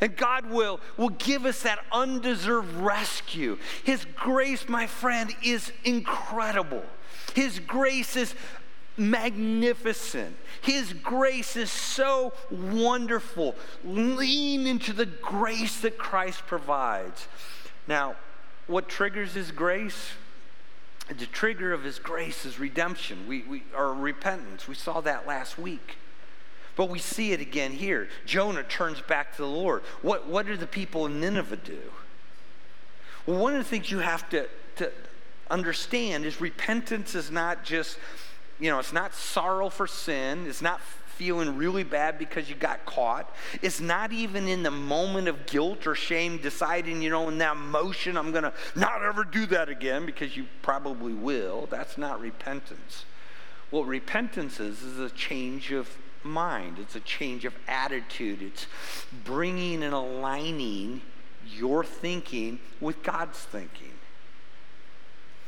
And 0.00 0.16
God 0.16 0.46
will, 0.50 0.80
will 0.96 1.08
give 1.08 1.44
us 1.44 1.62
that 1.62 1.80
undeserved 1.90 2.72
rescue. 2.76 3.58
His 3.82 4.04
grace, 4.14 4.68
my 4.68 4.86
friend, 4.86 5.34
is 5.42 5.72
incredible. 5.84 6.84
His 7.34 7.58
grace 7.58 8.16
is 8.16 8.34
magnificent. 8.96 10.36
His 10.60 10.92
grace 10.92 11.56
is 11.56 11.70
so 11.70 12.32
wonderful. 12.50 13.54
Lean 13.84 14.66
into 14.66 14.92
the 14.92 15.06
grace 15.06 15.80
that 15.80 15.98
Christ 15.98 16.42
provides. 16.46 17.26
Now, 17.86 18.16
what 18.66 18.88
triggers 18.88 19.34
His 19.34 19.50
grace? 19.50 20.10
The 21.08 21.26
trigger 21.26 21.72
of 21.72 21.84
His 21.84 21.98
grace 21.98 22.44
is 22.44 22.58
redemption, 22.58 23.26
we, 23.26 23.42
we, 23.42 23.62
or 23.74 23.94
repentance. 23.94 24.68
We 24.68 24.74
saw 24.74 25.00
that 25.00 25.26
last 25.26 25.58
week. 25.58 25.96
But 26.78 26.88
we 26.88 26.98
see 26.98 27.32
it 27.32 27.40
again 27.40 27.72
here. 27.72 28.08
Jonah 28.24 28.62
turns 28.62 29.02
back 29.02 29.32
to 29.32 29.42
the 29.42 29.48
Lord. 29.48 29.82
What, 30.00 30.28
what 30.28 30.46
do 30.46 30.56
the 30.56 30.66
people 30.66 31.04
in 31.04 31.20
Nineveh 31.20 31.56
do? 31.56 31.80
Well, 33.26 33.38
one 33.38 33.52
of 33.52 33.58
the 33.58 33.68
things 33.68 33.90
you 33.90 33.98
have 33.98 34.30
to, 34.30 34.48
to 34.76 34.90
understand 35.50 36.24
is 36.24 36.40
repentance 36.40 37.14
is 37.14 37.30
not 37.30 37.64
just 37.64 37.98
you 38.60 38.70
know, 38.70 38.78
it's 38.78 38.92
not 38.92 39.14
sorrow 39.14 39.68
for 39.68 39.86
sin. 39.86 40.46
It's 40.46 40.62
not 40.62 40.80
feeling 40.80 41.56
really 41.56 41.84
bad 41.84 42.18
because 42.18 42.48
you 42.48 42.54
got 42.54 42.84
caught. 42.86 43.32
It's 43.60 43.80
not 43.80 44.12
even 44.12 44.46
in 44.46 44.62
the 44.62 44.70
moment 44.70 45.28
of 45.28 45.46
guilt 45.46 45.86
or 45.86 45.94
shame 45.94 46.38
deciding, 46.38 47.02
you 47.02 47.10
know, 47.10 47.28
in 47.28 47.38
that 47.38 47.56
emotion, 47.56 48.16
I'm 48.16 48.30
going 48.30 48.44
to 48.44 48.52
not 48.76 49.02
ever 49.02 49.24
do 49.24 49.46
that 49.46 49.68
again 49.68 50.06
because 50.06 50.36
you 50.36 50.46
probably 50.62 51.12
will. 51.12 51.66
That's 51.70 51.98
not 51.98 52.20
repentance. 52.20 53.04
What 53.70 53.86
repentance 53.86 54.60
is, 54.60 54.82
is 54.82 54.98
a 54.98 55.10
change 55.10 55.72
of 55.72 55.88
mind, 56.24 56.78
it's 56.78 56.96
a 56.96 57.00
change 57.00 57.44
of 57.44 57.54
attitude, 57.66 58.42
it's 58.42 58.66
bringing 59.24 59.82
and 59.82 59.94
aligning 59.94 61.02
your 61.46 61.84
thinking 61.84 62.58
with 62.80 63.02
God's 63.02 63.38
thinking. 63.38 63.92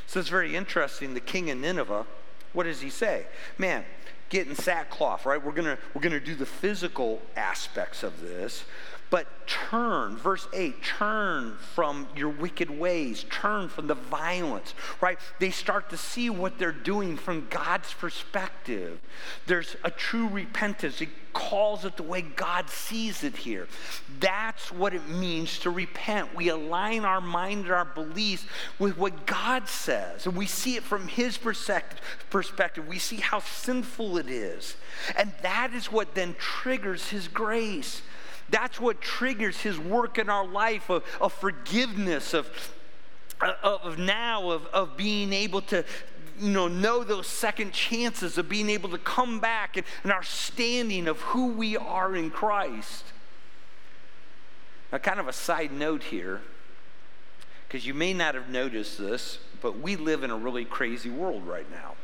So 0.06 0.18
it's 0.18 0.28
very 0.28 0.56
interesting. 0.56 1.14
The 1.14 1.20
king 1.20 1.50
of 1.50 1.58
Nineveh 1.58 2.06
what 2.52 2.64
does 2.64 2.80
he 2.80 2.90
say? 2.90 3.26
Man, 3.58 3.84
get 4.28 4.46
in 4.46 4.54
sackcloth, 4.54 5.26
right? 5.26 5.42
We're 5.42 5.52
gonna 5.52 5.78
we're 5.94 6.02
gonna 6.02 6.20
do 6.20 6.34
the 6.34 6.46
physical 6.46 7.22
aspects 7.36 8.02
of 8.02 8.20
this, 8.20 8.64
but 9.10 9.26
turn, 9.48 10.16
verse 10.16 10.46
8, 10.52 10.82
turn 10.84 11.56
from 11.74 12.06
your 12.16 12.28
wicked 12.28 12.70
ways, 12.70 13.24
turn 13.28 13.68
from 13.68 13.88
the 13.88 13.94
violence, 13.94 14.72
right? 15.00 15.18
They 15.40 15.50
start 15.50 15.90
to 15.90 15.96
see 15.96 16.30
what 16.30 16.58
they're 16.58 16.70
doing 16.70 17.16
from 17.16 17.48
God's 17.50 17.92
perspective. 17.92 19.00
There's 19.46 19.74
a 19.82 19.90
true 19.90 20.28
repentance. 20.28 21.00
He 21.00 21.08
calls 21.32 21.84
it 21.84 21.96
the 21.96 22.04
way 22.04 22.22
God 22.22 22.70
sees 22.70 23.24
it 23.24 23.36
here. 23.36 23.66
That's 24.20 24.70
what 24.70 24.94
it 24.94 25.08
means 25.08 25.58
to 25.60 25.70
repent. 25.70 26.34
We 26.36 26.48
align 26.48 27.04
our 27.04 27.20
mind 27.20 27.64
and 27.64 27.72
our 27.72 27.84
beliefs 27.84 28.46
with 28.78 28.96
what 28.96 29.26
God 29.26 29.68
says, 29.68 30.26
and 30.26 30.36
we 30.36 30.46
see 30.46 30.76
it 30.76 30.84
from 30.84 31.08
His 31.08 31.36
perspective. 31.36 32.86
We 32.86 32.98
see 32.98 33.16
how 33.16 33.40
sinful 33.40 34.18
it 34.18 34.28
is. 34.28 34.76
And 35.16 35.32
that 35.42 35.72
is 35.74 35.90
what 35.90 36.14
then 36.14 36.36
triggers 36.38 37.08
His 37.08 37.26
grace. 37.26 38.02
That's 38.50 38.80
what 38.80 39.00
triggers 39.00 39.60
his 39.60 39.78
work 39.78 40.18
in 40.18 40.28
our 40.28 40.46
life 40.46 40.90
of, 40.90 41.04
of 41.20 41.32
forgiveness, 41.32 42.34
of 42.34 42.48
of 43.62 43.98
now, 43.98 44.50
of, 44.50 44.66
of 44.66 44.98
being 44.98 45.32
able 45.32 45.62
to 45.62 45.82
you 46.38 46.50
know, 46.50 46.68
know 46.68 47.04
those 47.04 47.26
second 47.26 47.72
chances 47.72 48.38
of 48.38 48.48
being 48.48 48.70
able 48.70 48.88
to 48.88 48.98
come 48.98 49.40
back 49.40 49.76
and, 49.76 49.86
and 50.02 50.12
our 50.12 50.22
standing 50.22 51.06
of 51.06 51.20
who 51.20 51.48
we 51.48 51.76
are 51.76 52.16
in 52.16 52.30
Christ. 52.30 53.04
Now, 54.90 54.98
kind 54.98 55.20
of 55.20 55.28
a 55.28 55.32
side 55.32 55.70
note 55.70 56.04
here, 56.04 56.40
because 57.68 57.86
you 57.86 57.94
may 57.94 58.14
not 58.14 58.34
have 58.34 58.48
noticed 58.48 58.98
this, 58.98 59.38
but 59.60 59.78
we 59.78 59.96
live 59.96 60.24
in 60.24 60.30
a 60.30 60.36
really 60.36 60.64
crazy 60.64 61.10
world 61.10 61.46
right 61.46 61.70
now. 61.70 61.94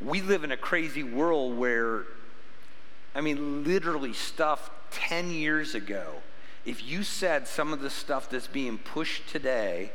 We 0.00 0.20
live 0.20 0.44
in 0.44 0.52
a 0.52 0.56
crazy 0.56 1.02
world 1.02 1.56
where, 1.56 2.04
I 3.14 3.20
mean, 3.20 3.64
literally 3.64 4.12
stuff 4.12 4.70
10 4.90 5.30
years 5.30 5.74
ago, 5.74 6.14
if 6.64 6.84
you 6.84 7.02
said 7.02 7.46
some 7.46 7.72
of 7.72 7.80
the 7.80 7.90
stuff 7.90 8.30
that's 8.30 8.46
being 8.46 8.78
pushed 8.78 9.28
today, 9.28 9.92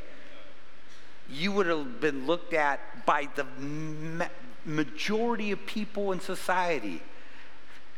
you 1.28 1.52
would 1.52 1.66
have 1.66 2.00
been 2.00 2.26
looked 2.26 2.54
at 2.54 3.04
by 3.04 3.28
the 3.34 3.44
ma- 3.44 4.26
majority 4.64 5.52
of 5.52 5.64
people 5.66 6.12
in 6.12 6.20
society 6.20 7.02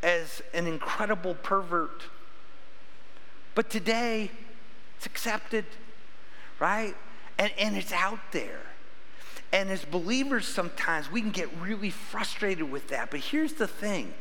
as 0.03 0.43
an 0.53 0.67
incredible 0.67 1.35
pervert. 1.35 2.05
But 3.55 3.71
today, 3.71 4.31
it's 4.97 5.07
accepted, 5.07 5.65
right? 6.59 6.97
And, 7.39 7.53
and 7.59 7.77
it's 7.77 7.93
out 7.93 8.21
there. 8.33 8.61
And 9.53 9.69
as 9.69 9.85
believers, 9.85 10.49
sometimes 10.49 11.11
we 11.11 11.21
can 11.21 11.31
get 11.31 11.49
really 11.61 11.91
frustrated 11.91 12.71
with 12.71 12.89
that. 12.89 13.11
But 13.11 13.21
here's 13.21 13.53
the 13.55 13.69
thing 13.69 14.15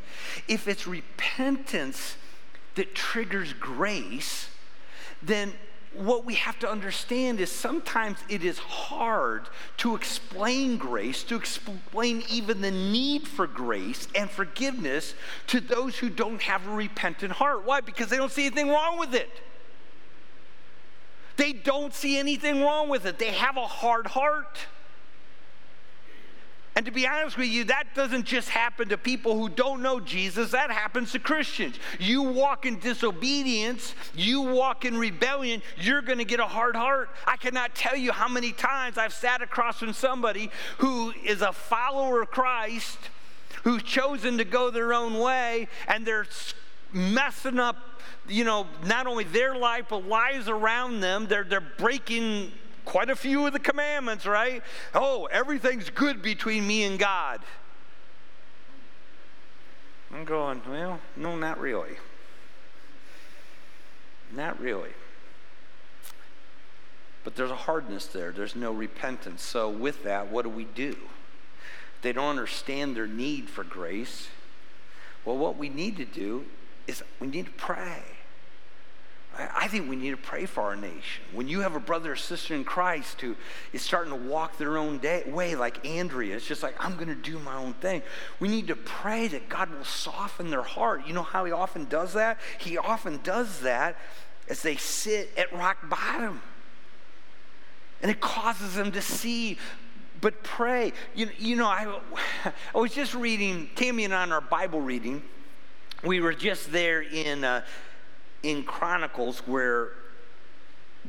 if 0.47 0.67
it's 0.67 0.85
repentance 0.85 2.15
that 2.75 2.93
triggers 2.95 3.53
grace, 3.53 4.49
then 5.23 5.53
what 5.93 6.23
we 6.23 6.35
have 6.35 6.57
to 6.59 6.69
understand 6.69 7.41
is 7.41 7.51
sometimes 7.51 8.17
it 8.29 8.45
is 8.45 8.57
hard 8.59 9.49
to 9.77 9.95
explain 9.95 10.77
grace, 10.77 11.23
to 11.23 11.35
explain 11.35 12.23
even 12.29 12.61
the 12.61 12.71
need 12.71 13.27
for 13.27 13.45
grace 13.45 14.07
and 14.15 14.29
forgiveness 14.29 15.13
to 15.47 15.59
those 15.59 15.97
who 15.97 16.09
don't 16.09 16.41
have 16.41 16.65
a 16.65 16.71
repentant 16.71 17.33
heart. 17.33 17.65
Why? 17.65 17.81
Because 17.81 18.07
they 18.09 18.17
don't 18.17 18.31
see 18.31 18.45
anything 18.45 18.69
wrong 18.69 18.99
with 18.99 19.13
it. 19.13 19.29
They 21.35 21.51
don't 21.51 21.93
see 21.93 22.17
anything 22.17 22.61
wrong 22.61 22.87
with 22.87 23.05
it. 23.05 23.19
They 23.19 23.31
have 23.31 23.57
a 23.57 23.67
hard 23.67 24.07
heart. 24.07 24.59
And 26.75 26.85
to 26.85 26.91
be 26.91 27.05
honest 27.05 27.37
with 27.37 27.49
you, 27.49 27.65
that 27.65 27.95
doesn't 27.95 28.25
just 28.25 28.47
happen 28.47 28.87
to 28.89 28.97
people 28.97 29.37
who 29.37 29.49
don't 29.49 29.81
know 29.81 29.99
Jesus, 29.99 30.51
that 30.51 30.71
happens 30.71 31.11
to 31.11 31.19
Christians. 31.19 31.75
You 31.99 32.21
walk 32.21 32.65
in 32.65 32.79
disobedience, 32.79 33.93
you 34.15 34.41
walk 34.41 34.85
in 34.85 34.97
rebellion, 34.97 35.61
you're 35.77 36.01
going 36.01 36.19
to 36.19 36.25
get 36.25 36.39
a 36.39 36.45
hard 36.45 36.77
heart. 36.77 37.09
I 37.27 37.35
cannot 37.35 37.75
tell 37.75 37.97
you 37.97 38.13
how 38.13 38.29
many 38.29 38.53
times 38.53 38.97
I've 38.97 39.13
sat 39.13 39.41
across 39.41 39.79
from 39.79 39.91
somebody 39.91 40.49
who 40.77 41.11
is 41.25 41.41
a 41.41 41.51
follower 41.51 42.21
of 42.21 42.31
Christ, 42.31 42.97
who's 43.63 43.83
chosen 43.83 44.37
to 44.37 44.45
go 44.45 44.71
their 44.71 44.93
own 44.93 45.19
way, 45.19 45.67
and 45.89 46.05
they're 46.05 46.25
messing 46.93 47.59
up 47.59 47.77
you 48.27 48.43
know, 48.43 48.67
not 48.85 49.07
only 49.07 49.23
their 49.23 49.55
life, 49.55 49.85
but 49.89 50.07
lives 50.07 50.47
around 50.47 51.01
them. 51.01 51.27
They're, 51.27 51.43
they're 51.43 51.59
breaking 51.59 52.51
quite 52.85 53.09
a 53.09 53.15
few 53.15 53.45
of 53.45 53.53
the 53.53 53.59
commandments, 53.59 54.25
right? 54.25 54.63
Oh, 54.93 55.27
everything's 55.31 55.89
good 55.89 56.21
between 56.21 56.67
me 56.67 56.83
and 56.83 56.97
God. 56.99 57.41
I'm 60.13 60.25
going, 60.25 60.61
well, 60.69 60.99
no, 61.15 61.35
not 61.35 61.59
really. 61.59 61.97
Not 64.35 64.59
really. 64.59 64.91
But 67.23 67.35
there's 67.35 67.51
a 67.51 67.55
hardness 67.55 68.07
there, 68.07 68.31
there's 68.31 68.55
no 68.55 68.71
repentance. 68.71 69.43
So, 69.43 69.69
with 69.69 70.03
that, 70.03 70.31
what 70.31 70.43
do 70.43 70.49
we 70.49 70.65
do? 70.65 70.95
They 72.01 72.13
don't 72.13 72.29
understand 72.29 72.95
their 72.95 73.07
need 73.07 73.49
for 73.49 73.63
grace. 73.63 74.29
Well, 75.23 75.37
what 75.37 75.57
we 75.57 75.69
need 75.69 75.97
to 75.97 76.05
do 76.05 76.45
is 76.87 77.03
we 77.19 77.27
need 77.27 77.45
to 77.45 77.51
pray. 77.51 78.01
I 79.53 79.67
think 79.67 79.89
we 79.89 79.95
need 79.95 80.11
to 80.11 80.17
pray 80.17 80.45
for 80.45 80.61
our 80.61 80.75
nation. 80.75 81.23
When 81.33 81.47
you 81.47 81.61
have 81.61 81.75
a 81.75 81.79
brother 81.79 82.13
or 82.13 82.15
sister 82.15 82.53
in 82.53 82.63
Christ 82.63 83.21
who 83.21 83.35
is 83.73 83.81
starting 83.81 84.11
to 84.11 84.19
walk 84.19 84.57
their 84.57 84.77
own 84.77 84.97
day, 84.97 85.23
way, 85.27 85.55
like 85.55 85.85
Andrea, 85.85 86.35
it's 86.35 86.47
just 86.47 86.63
like, 86.63 86.75
I'm 86.83 86.95
going 86.95 87.07
to 87.07 87.15
do 87.15 87.39
my 87.39 87.55
own 87.55 87.73
thing. 87.73 88.01
We 88.39 88.47
need 88.47 88.67
to 88.67 88.75
pray 88.75 89.27
that 89.29 89.49
God 89.49 89.73
will 89.73 89.83
soften 89.83 90.49
their 90.49 90.63
heart. 90.63 91.07
You 91.07 91.13
know 91.13 91.23
how 91.23 91.45
He 91.45 91.51
often 91.51 91.85
does 91.85 92.13
that? 92.13 92.39
He 92.59 92.77
often 92.77 93.19
does 93.23 93.61
that 93.61 93.97
as 94.49 94.61
they 94.61 94.75
sit 94.75 95.31
at 95.37 95.53
rock 95.53 95.89
bottom. 95.89 96.41
And 98.01 98.09
it 98.09 98.19
causes 98.19 98.75
them 98.75 98.91
to 98.93 99.01
see 99.01 99.57
but 100.21 100.43
pray. 100.43 100.93
You, 101.15 101.29
you 101.37 101.55
know, 101.55 101.67
I, 101.67 101.99
I 102.75 102.77
was 102.77 102.93
just 102.93 103.13
reading, 103.13 103.69
Tammy 103.75 104.05
and 104.05 104.13
I 104.13 104.21
on 104.21 104.31
our 104.31 104.41
Bible 104.41 104.79
reading, 104.79 105.23
we 106.03 106.21
were 106.21 106.33
just 106.33 106.71
there 106.71 107.01
in 107.01 107.43
uh, 107.43 107.63
in 108.43 108.63
Chronicles 108.63 109.39
where 109.47 109.89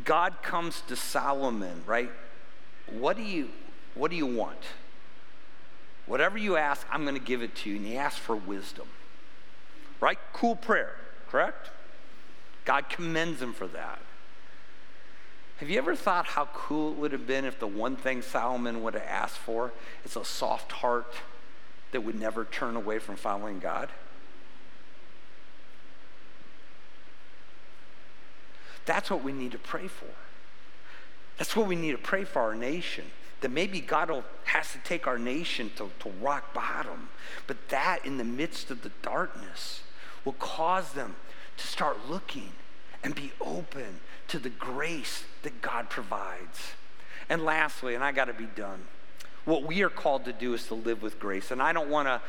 God 0.05 0.43
comes 0.43 0.83
to 0.89 0.97
Solomon, 0.97 1.83
right? 1.87 2.11
What 2.91 3.17
do 3.17 3.23
you 3.23 3.51
what 3.95 4.11
do 4.11 4.17
you 4.17 4.27
want? 4.27 4.59
Whatever 6.07 6.39
you 6.39 6.57
ask, 6.57 6.87
I'm 6.91 7.03
going 7.03 7.15
to 7.15 7.21
give 7.21 7.43
it 7.43 7.55
to 7.57 7.71
you. 7.71 7.77
And 7.77 7.87
he 7.87 7.97
asks 7.97 8.19
for 8.19 8.35
wisdom. 8.35 8.89
Right? 10.01 10.19
Cool 10.33 10.57
prayer, 10.57 10.97
correct? 11.29 11.71
God 12.65 12.89
commends 12.89 13.41
him 13.41 13.53
for 13.53 13.67
that. 13.69 13.99
Have 15.59 15.71
you 15.71 15.79
ever 15.79 15.95
thought 15.95 16.27
how 16.27 16.47
cool 16.47 16.93
it 16.93 16.99
would 16.99 17.13
have 17.13 17.27
been 17.27 17.45
if 17.45 17.61
the 17.61 17.69
one 17.69 17.95
thing 17.95 18.21
Solomon 18.21 18.83
would 18.83 18.95
have 18.95 19.05
asked 19.05 19.39
for 19.39 19.73
is 20.05 20.17
a 20.17 20.25
soft 20.25 20.73
heart 20.73 21.15
that 21.93 22.01
would 22.01 22.19
never 22.19 22.45
turn 22.45 22.75
away 22.75 22.99
from 22.99 23.15
following 23.15 23.61
God? 23.61 23.89
That's 28.87 29.11
what 29.11 29.23
we 29.23 29.33
need 29.33 29.53
to 29.53 29.59
pray 29.59 29.89
for. 29.89 30.09
That's 31.39 31.57
what 31.57 31.67
we 31.67 31.77
need 31.77 31.93
to 31.93 31.99
pray 31.99 32.25
for 32.25 32.43
our 32.43 32.55
nation. 32.55 33.05
That 33.41 33.51
maybe 33.51 33.81
God 33.81 34.11
will, 34.11 34.25
has 34.45 34.73
to 34.73 34.79
take 34.79 35.07
our 35.07 35.19
nation 35.19 35.71
to, 35.77 35.91
to 36.01 36.11
rock 36.21 36.55
bottom. 36.55 37.09
But 37.47 37.69
that 37.71 38.05
in 38.05 38.19
the 38.19 38.25
midst 38.25 38.71
of 38.71 38.83
the 38.83 38.93
darkness 39.03 39.83
will 40.25 40.35
cause 40.35 40.93
them 40.93 41.17
to 41.57 41.67
start 41.67 42.09
looking 42.09 42.53
and 43.03 43.15
be 43.15 43.33
open 43.41 44.01
to 44.29 44.39
the 44.39 44.51
grace 44.51 45.25
that 45.43 45.61
God 45.61 45.91
provides. 45.91 46.73
And 47.29 47.45
lastly, 47.45 47.95
and 47.95 48.05
I 48.05 48.13
got 48.13 48.27
to 48.27 48.33
be 48.33 48.47
done, 48.47 48.85
what 49.45 49.65
we 49.65 49.83
are 49.83 49.91
called 49.91 50.25
to 50.27 50.33
do 50.33 50.55
is 50.55 50.67
to 50.69 50.75
live 50.75 51.03
with 51.03 51.19
grace. 51.19 51.51
And 51.51 51.61
I 51.61 51.73
don't 51.73 51.89
want 51.89 52.09
to 52.09 52.21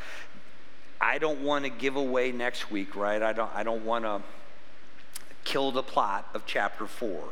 I 0.99 1.17
don't 1.17 1.41
want 1.41 1.65
to 1.65 1.69
give 1.69 1.97
away 1.97 2.31
next 2.31 2.71
week, 2.71 2.95
right? 2.95 3.21
I 3.21 3.33
don't 3.33 3.53
I 3.53 3.63
don't 3.63 3.85
want 3.85 4.05
to 4.05 4.21
kill 5.43 5.71
the 5.71 5.83
plot 5.83 6.29
of 6.33 6.45
chapter 6.45 6.85
4. 6.85 7.23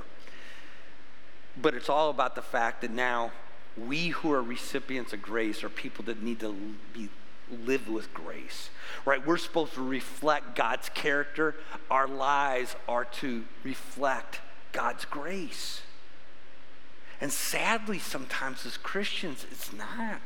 But 1.61 1.73
it's 1.73 1.89
all 1.89 2.09
about 2.09 2.35
the 2.35 2.41
fact 2.41 2.81
that 2.81 2.91
now 2.91 3.31
we 3.77 4.09
who 4.09 4.31
are 4.31 4.41
recipients 4.41 5.13
of 5.13 5.21
grace 5.21 5.63
are 5.63 5.69
people 5.69 6.03
that 6.05 6.21
need 6.21 6.39
to 6.41 6.55
be 6.93 7.09
live 7.65 7.87
with 7.87 8.13
grace. 8.13 8.69
Right? 9.05 9.25
We're 9.25 9.37
supposed 9.37 9.73
to 9.73 9.85
reflect 9.85 10.55
God's 10.55 10.89
character. 10.89 11.55
Our 11.89 12.07
lives 12.07 12.75
are 12.87 13.05
to 13.05 13.43
reflect 13.63 14.39
God's 14.71 15.05
grace. 15.05 15.81
And 17.19 17.31
sadly, 17.31 17.99
sometimes 17.99 18.65
as 18.65 18.77
Christians, 18.77 19.45
it's 19.51 19.71
not. 19.73 20.21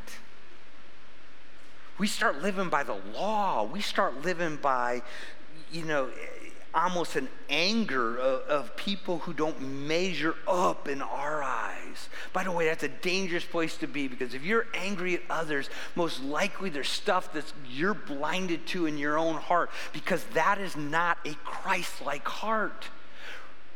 We 1.98 2.08
start 2.08 2.42
living 2.42 2.70
by 2.70 2.84
the 2.84 2.98
law. 3.14 3.64
We 3.64 3.82
start 3.82 4.24
living 4.24 4.58
by, 4.58 5.02
you 5.72 5.84
know, 5.84 6.10
almost 6.76 7.16
an 7.16 7.30
anger 7.50 8.18
of, 8.18 8.42
of, 8.42 8.76
people 8.76 9.20
who 9.20 9.34
don't 9.34 9.62
measure 9.62 10.36
up 10.48 10.90
in 10.90 11.02
our 11.02 11.42
eyes. 11.42 12.10
By 12.34 12.44
the 12.44 12.52
way, 12.52 12.66
that's 12.66 12.84
a 12.84 12.90
dangerous 12.90 13.46
place 13.46 13.78
to 13.78 13.88
be 13.88 14.10
because 14.10 14.34
if 14.34 14.44
you're 14.44 14.68
angry 14.74 15.16
at 15.16 15.22
others, 15.30 15.70
most 15.96 16.22
likely 16.22 16.70
there's 16.70 16.90
stuff 16.90 17.32
that 17.34 17.46
you're 17.70 17.94
blinded 17.94 18.68
to 18.68 18.86
in 18.86 18.98
your 18.98 19.18
own 19.18 19.36
heart 19.36 19.70
because 19.94 20.24
that 20.34 20.60
is 20.60 20.76
not 20.76 21.18
a 21.26 21.34
Christ 21.46 22.02
like 22.06 22.28
heart. 22.28 22.90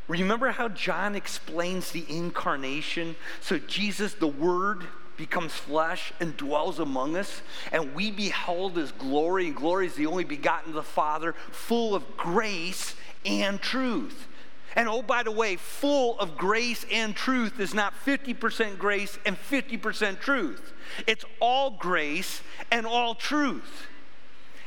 Remember 0.10 0.52
how 0.52 0.68
John 0.68 1.16
explains 1.16 1.92
the 1.92 2.04
incarnation? 2.10 3.16
So, 3.42 3.60
Jesus, 3.60 4.16
the 4.16 4.28
Word, 4.28 4.86
becomes 5.20 5.52
flesh 5.52 6.14
and 6.22 6.36
dwells 6.38 6.80
among 6.80 7.18
us, 7.18 7.42
and 7.74 7.94
we 7.94 8.10
behold 8.10 8.78
his 8.78 8.94
glory, 8.94 9.48
and 9.48 9.56
glory 9.56 9.86
is 9.86 9.96
the 9.96 10.06
only 10.06 10.24
begotten 10.24 10.70
of 10.70 10.76
the 10.76 10.82
Father, 10.82 11.34
full 11.52 11.94
of 11.94 12.18
grace 12.18 12.96
and 13.26 13.62
truth. 13.62 14.28
And 14.76 14.88
oh, 14.88 15.02
by 15.02 15.24
the 15.24 15.32
way, 15.32 15.58
full 15.58 16.18
of 16.20 16.38
grace 16.38 16.86
and 16.90 17.14
truth 17.14 17.60
is 17.60 17.74
not 17.74 17.94
50% 18.06 18.78
grace 18.78 19.20
and 19.26 19.36
50% 19.36 20.22
truth. 20.22 20.74
It's 21.06 21.26
all 21.42 21.72
grace 21.72 22.42
and 22.72 22.88
all 22.88 23.14
truth. 23.14 23.88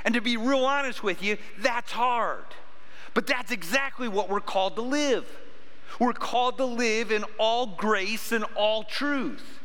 And 0.05 0.15
to 0.15 0.21
be 0.21 0.37
real 0.37 0.67
honest 0.67 1.03
with 1.03 1.23
you, 1.23 1.39
that's 1.59 1.93
hard. 1.93 2.45
But 3.15 3.27
that's 3.27 3.53
exactly 3.53 4.09
what 4.09 4.29
we're 4.29 4.41
called 4.41 4.77
to 4.77 4.83
live. 4.83 5.25
We're 5.99 6.13
called 6.13 6.59
to 6.59 6.65
live 6.67 7.11
in 7.11 7.25
all 7.39 7.69
grace 7.69 8.33
and 8.33 8.45
all 8.55 8.85
truth. 8.85 9.61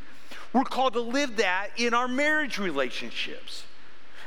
We're 0.54 0.64
called 0.64 0.93
to 0.93 1.02
live 1.02 1.38
that 1.38 1.70
in 1.78 1.93
our 1.93 2.08
marriage 2.08 2.58
relationships. 2.58 3.64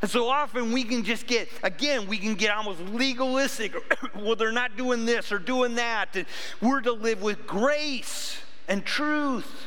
And 0.03 0.11
so 0.11 0.29
often 0.29 0.73
we 0.73 0.85
can 0.85 1.05
just 1.05 1.27
get, 1.27 1.49
again, 1.63 2.07
we 2.07 2.17
can 2.17 2.35
get 2.35 2.51
almost 2.51 2.81
legalistic. 2.81 3.75
well, 4.15 4.35
they're 4.35 4.53
not 4.53 4.77
doing 4.77 5.05
this 5.05 5.31
or 5.31 5.39
doing 5.39 5.75
that. 5.75 6.17
And 6.17 6.27
we're 6.61 6.81
to 6.83 6.93
live 6.93 7.21
with 7.21 7.47
grace 7.47 8.39
and 8.69 8.85
truth. 8.85 9.67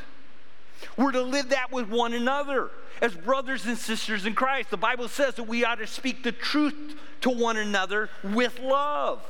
We're 0.97 1.11
to 1.11 1.21
live 1.21 1.49
that 1.49 1.71
with 1.71 1.89
one 1.89 2.13
another 2.13 2.71
as 3.01 3.13
brothers 3.13 3.65
and 3.65 3.77
sisters 3.77 4.25
in 4.25 4.33
Christ. 4.33 4.69
The 4.69 4.77
Bible 4.77 5.07
says 5.07 5.35
that 5.35 5.43
we 5.43 5.65
ought 5.65 5.79
to 5.79 5.87
speak 5.87 6.23
the 6.23 6.31
truth 6.31 6.95
to 7.21 7.29
one 7.29 7.57
another 7.57 8.09
with 8.23 8.59
love. 8.59 9.21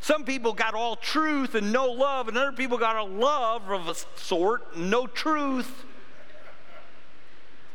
Some 0.00 0.24
people 0.24 0.52
got 0.52 0.74
all 0.74 0.96
truth 0.96 1.54
and 1.54 1.72
no 1.72 1.90
love, 1.90 2.28
and 2.28 2.38
other 2.38 2.52
people 2.52 2.78
got 2.78 2.96
a 2.96 3.02
love 3.02 3.70
of 3.70 3.88
a 3.88 3.94
sort, 4.18 4.76
no 4.76 5.06
truth. 5.06 5.84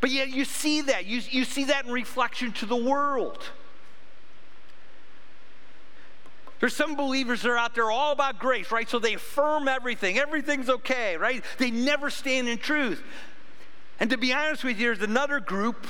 But 0.04 0.12
yet 0.12 0.32
you 0.32 0.44
see 0.44 0.82
that. 0.82 1.06
You, 1.06 1.22
you 1.30 1.46
see 1.46 1.64
that 1.64 1.86
in 1.86 1.92
reflection 1.94 2.52
to 2.52 2.66
the 2.66 2.76
world. 2.76 3.42
There's 6.60 6.76
some 6.76 6.96
believers 6.96 7.42
that 7.44 7.50
are 7.50 7.58
out 7.58 7.74
there 7.74 7.90
all 7.90 8.12
about 8.12 8.38
grace, 8.38 8.70
right? 8.70 8.90
So 8.90 9.00
they 9.00 9.14
affirm 9.14 9.70
everything. 9.70 10.20
Everything's 10.20 10.70
okay, 10.70 11.16
right? 11.16 11.42
They 11.58 11.72
never 11.72 12.10
stand 12.10 12.50
in 12.50 12.58
truth. 12.58 13.02
And 13.98 14.10
to 14.10 14.18
be 14.18 14.34
honest 14.34 14.66
with 14.66 14.78
you, 14.78 14.88
there's 14.88 15.02
another 15.10 15.40
group, 15.40 15.88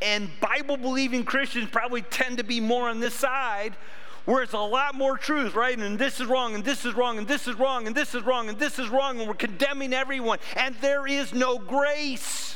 and 0.00 0.30
Bible 0.40 0.78
believing 0.78 1.22
Christians 1.22 1.68
probably 1.70 2.00
tend 2.00 2.38
to 2.38 2.44
be 2.44 2.60
more 2.60 2.88
on 2.88 3.00
this 3.00 3.12
side, 3.12 3.76
where 4.24 4.42
it's 4.42 4.54
a 4.54 4.58
lot 4.58 4.94
more 4.94 5.18
truth, 5.18 5.54
right? 5.54 5.78
And 5.78 5.98
this 5.98 6.18
is 6.18 6.28
wrong, 6.28 6.54
and 6.54 6.64
this 6.64 6.86
is 6.86 6.94
wrong, 6.94 7.18
and 7.18 7.28
this 7.28 7.46
is 7.46 7.56
wrong, 7.56 7.86
and 7.86 7.94
this 7.94 8.14
is 8.14 8.22
wrong, 8.22 8.48
and 8.48 8.58
this 8.58 8.78
is 8.78 8.88
wrong, 8.88 9.18
and 9.18 9.28
we're 9.28 9.34
condemning 9.34 9.92
everyone, 9.92 10.38
and 10.56 10.74
there 10.76 11.06
is 11.06 11.34
no 11.34 11.58
grace. 11.58 12.54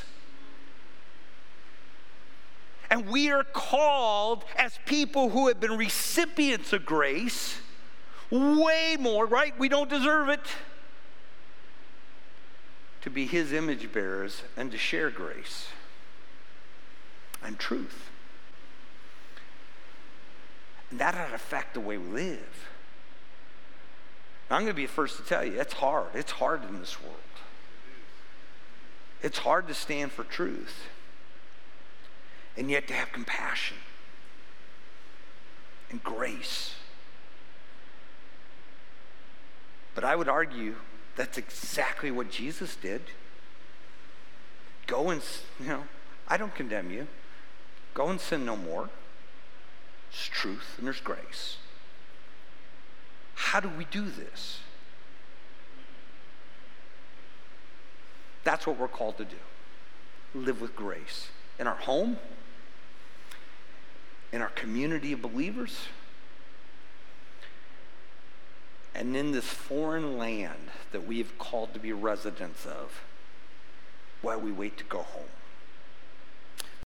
And 2.90 3.06
we 3.08 3.30
are 3.30 3.44
called 3.44 4.44
as 4.56 4.78
people 4.84 5.30
who 5.30 5.46
have 5.46 5.60
been 5.60 5.76
recipients 5.76 6.72
of 6.72 6.84
grace 6.84 7.60
way 8.30 8.96
more, 8.98 9.26
right? 9.26 9.56
We 9.58 9.68
don't 9.68 9.88
deserve 9.88 10.28
it. 10.28 10.40
To 13.02 13.10
be 13.10 13.26
his 13.26 13.52
image 13.52 13.92
bearers 13.92 14.42
and 14.56 14.72
to 14.72 14.76
share 14.76 15.08
grace 15.08 15.68
and 17.42 17.58
truth. 17.58 18.10
And 20.90 20.98
that 20.98 21.14
ought 21.14 21.28
to 21.28 21.34
affect 21.34 21.74
the 21.74 21.80
way 21.80 21.96
we 21.96 22.12
live. 22.12 22.66
Now, 24.50 24.56
I'm 24.56 24.62
going 24.62 24.74
to 24.74 24.76
be 24.76 24.86
the 24.86 24.92
first 24.92 25.16
to 25.16 25.22
tell 25.22 25.44
you, 25.44 25.60
it's 25.60 25.74
hard. 25.74 26.08
It's 26.14 26.32
hard 26.32 26.64
in 26.68 26.80
this 26.80 27.00
world. 27.00 27.16
It's 29.22 29.38
hard 29.38 29.68
to 29.68 29.74
stand 29.74 30.10
for 30.10 30.24
truth 30.24 30.88
and 32.56 32.70
yet 32.70 32.86
to 32.88 32.94
have 32.94 33.12
compassion 33.12 33.76
and 35.90 36.02
grace. 36.02 36.74
But 39.94 40.04
I 40.04 40.16
would 40.16 40.28
argue 40.28 40.76
that's 41.16 41.36
exactly 41.36 42.10
what 42.10 42.30
Jesus 42.30 42.76
did. 42.76 43.02
Go 44.86 45.10
and, 45.10 45.22
you 45.58 45.66
know, 45.66 45.84
I 46.28 46.36
don't 46.36 46.54
condemn 46.54 46.90
you. 46.90 47.06
Go 47.94 48.08
and 48.08 48.20
sin 48.20 48.44
no 48.44 48.56
more. 48.56 48.88
There's 50.10 50.28
truth 50.28 50.74
and 50.78 50.86
there's 50.86 51.00
grace. 51.00 51.58
How 53.34 53.60
do 53.60 53.68
we 53.68 53.84
do 53.84 54.08
this? 54.08 54.60
That's 58.44 58.66
what 58.66 58.78
we're 58.78 58.88
called 58.88 59.18
to 59.18 59.24
do 59.24 59.36
live 60.34 60.60
with 60.60 60.76
grace 60.76 61.28
in 61.58 61.66
our 61.66 61.74
home, 61.74 62.16
in 64.32 64.40
our 64.42 64.48
community 64.50 65.12
of 65.12 65.22
believers, 65.22 65.86
and 68.94 69.16
in 69.16 69.32
this 69.32 69.46
foreign 69.46 70.18
land 70.18 70.70
that 70.92 71.06
we 71.06 71.18
have 71.18 71.38
called 71.38 71.72
to 71.74 71.80
be 71.80 71.92
residents 71.92 72.66
of 72.66 73.02
while 74.22 74.40
we 74.40 74.52
wait 74.52 74.76
to 74.76 74.84
go 74.84 74.98
home. 74.98 75.24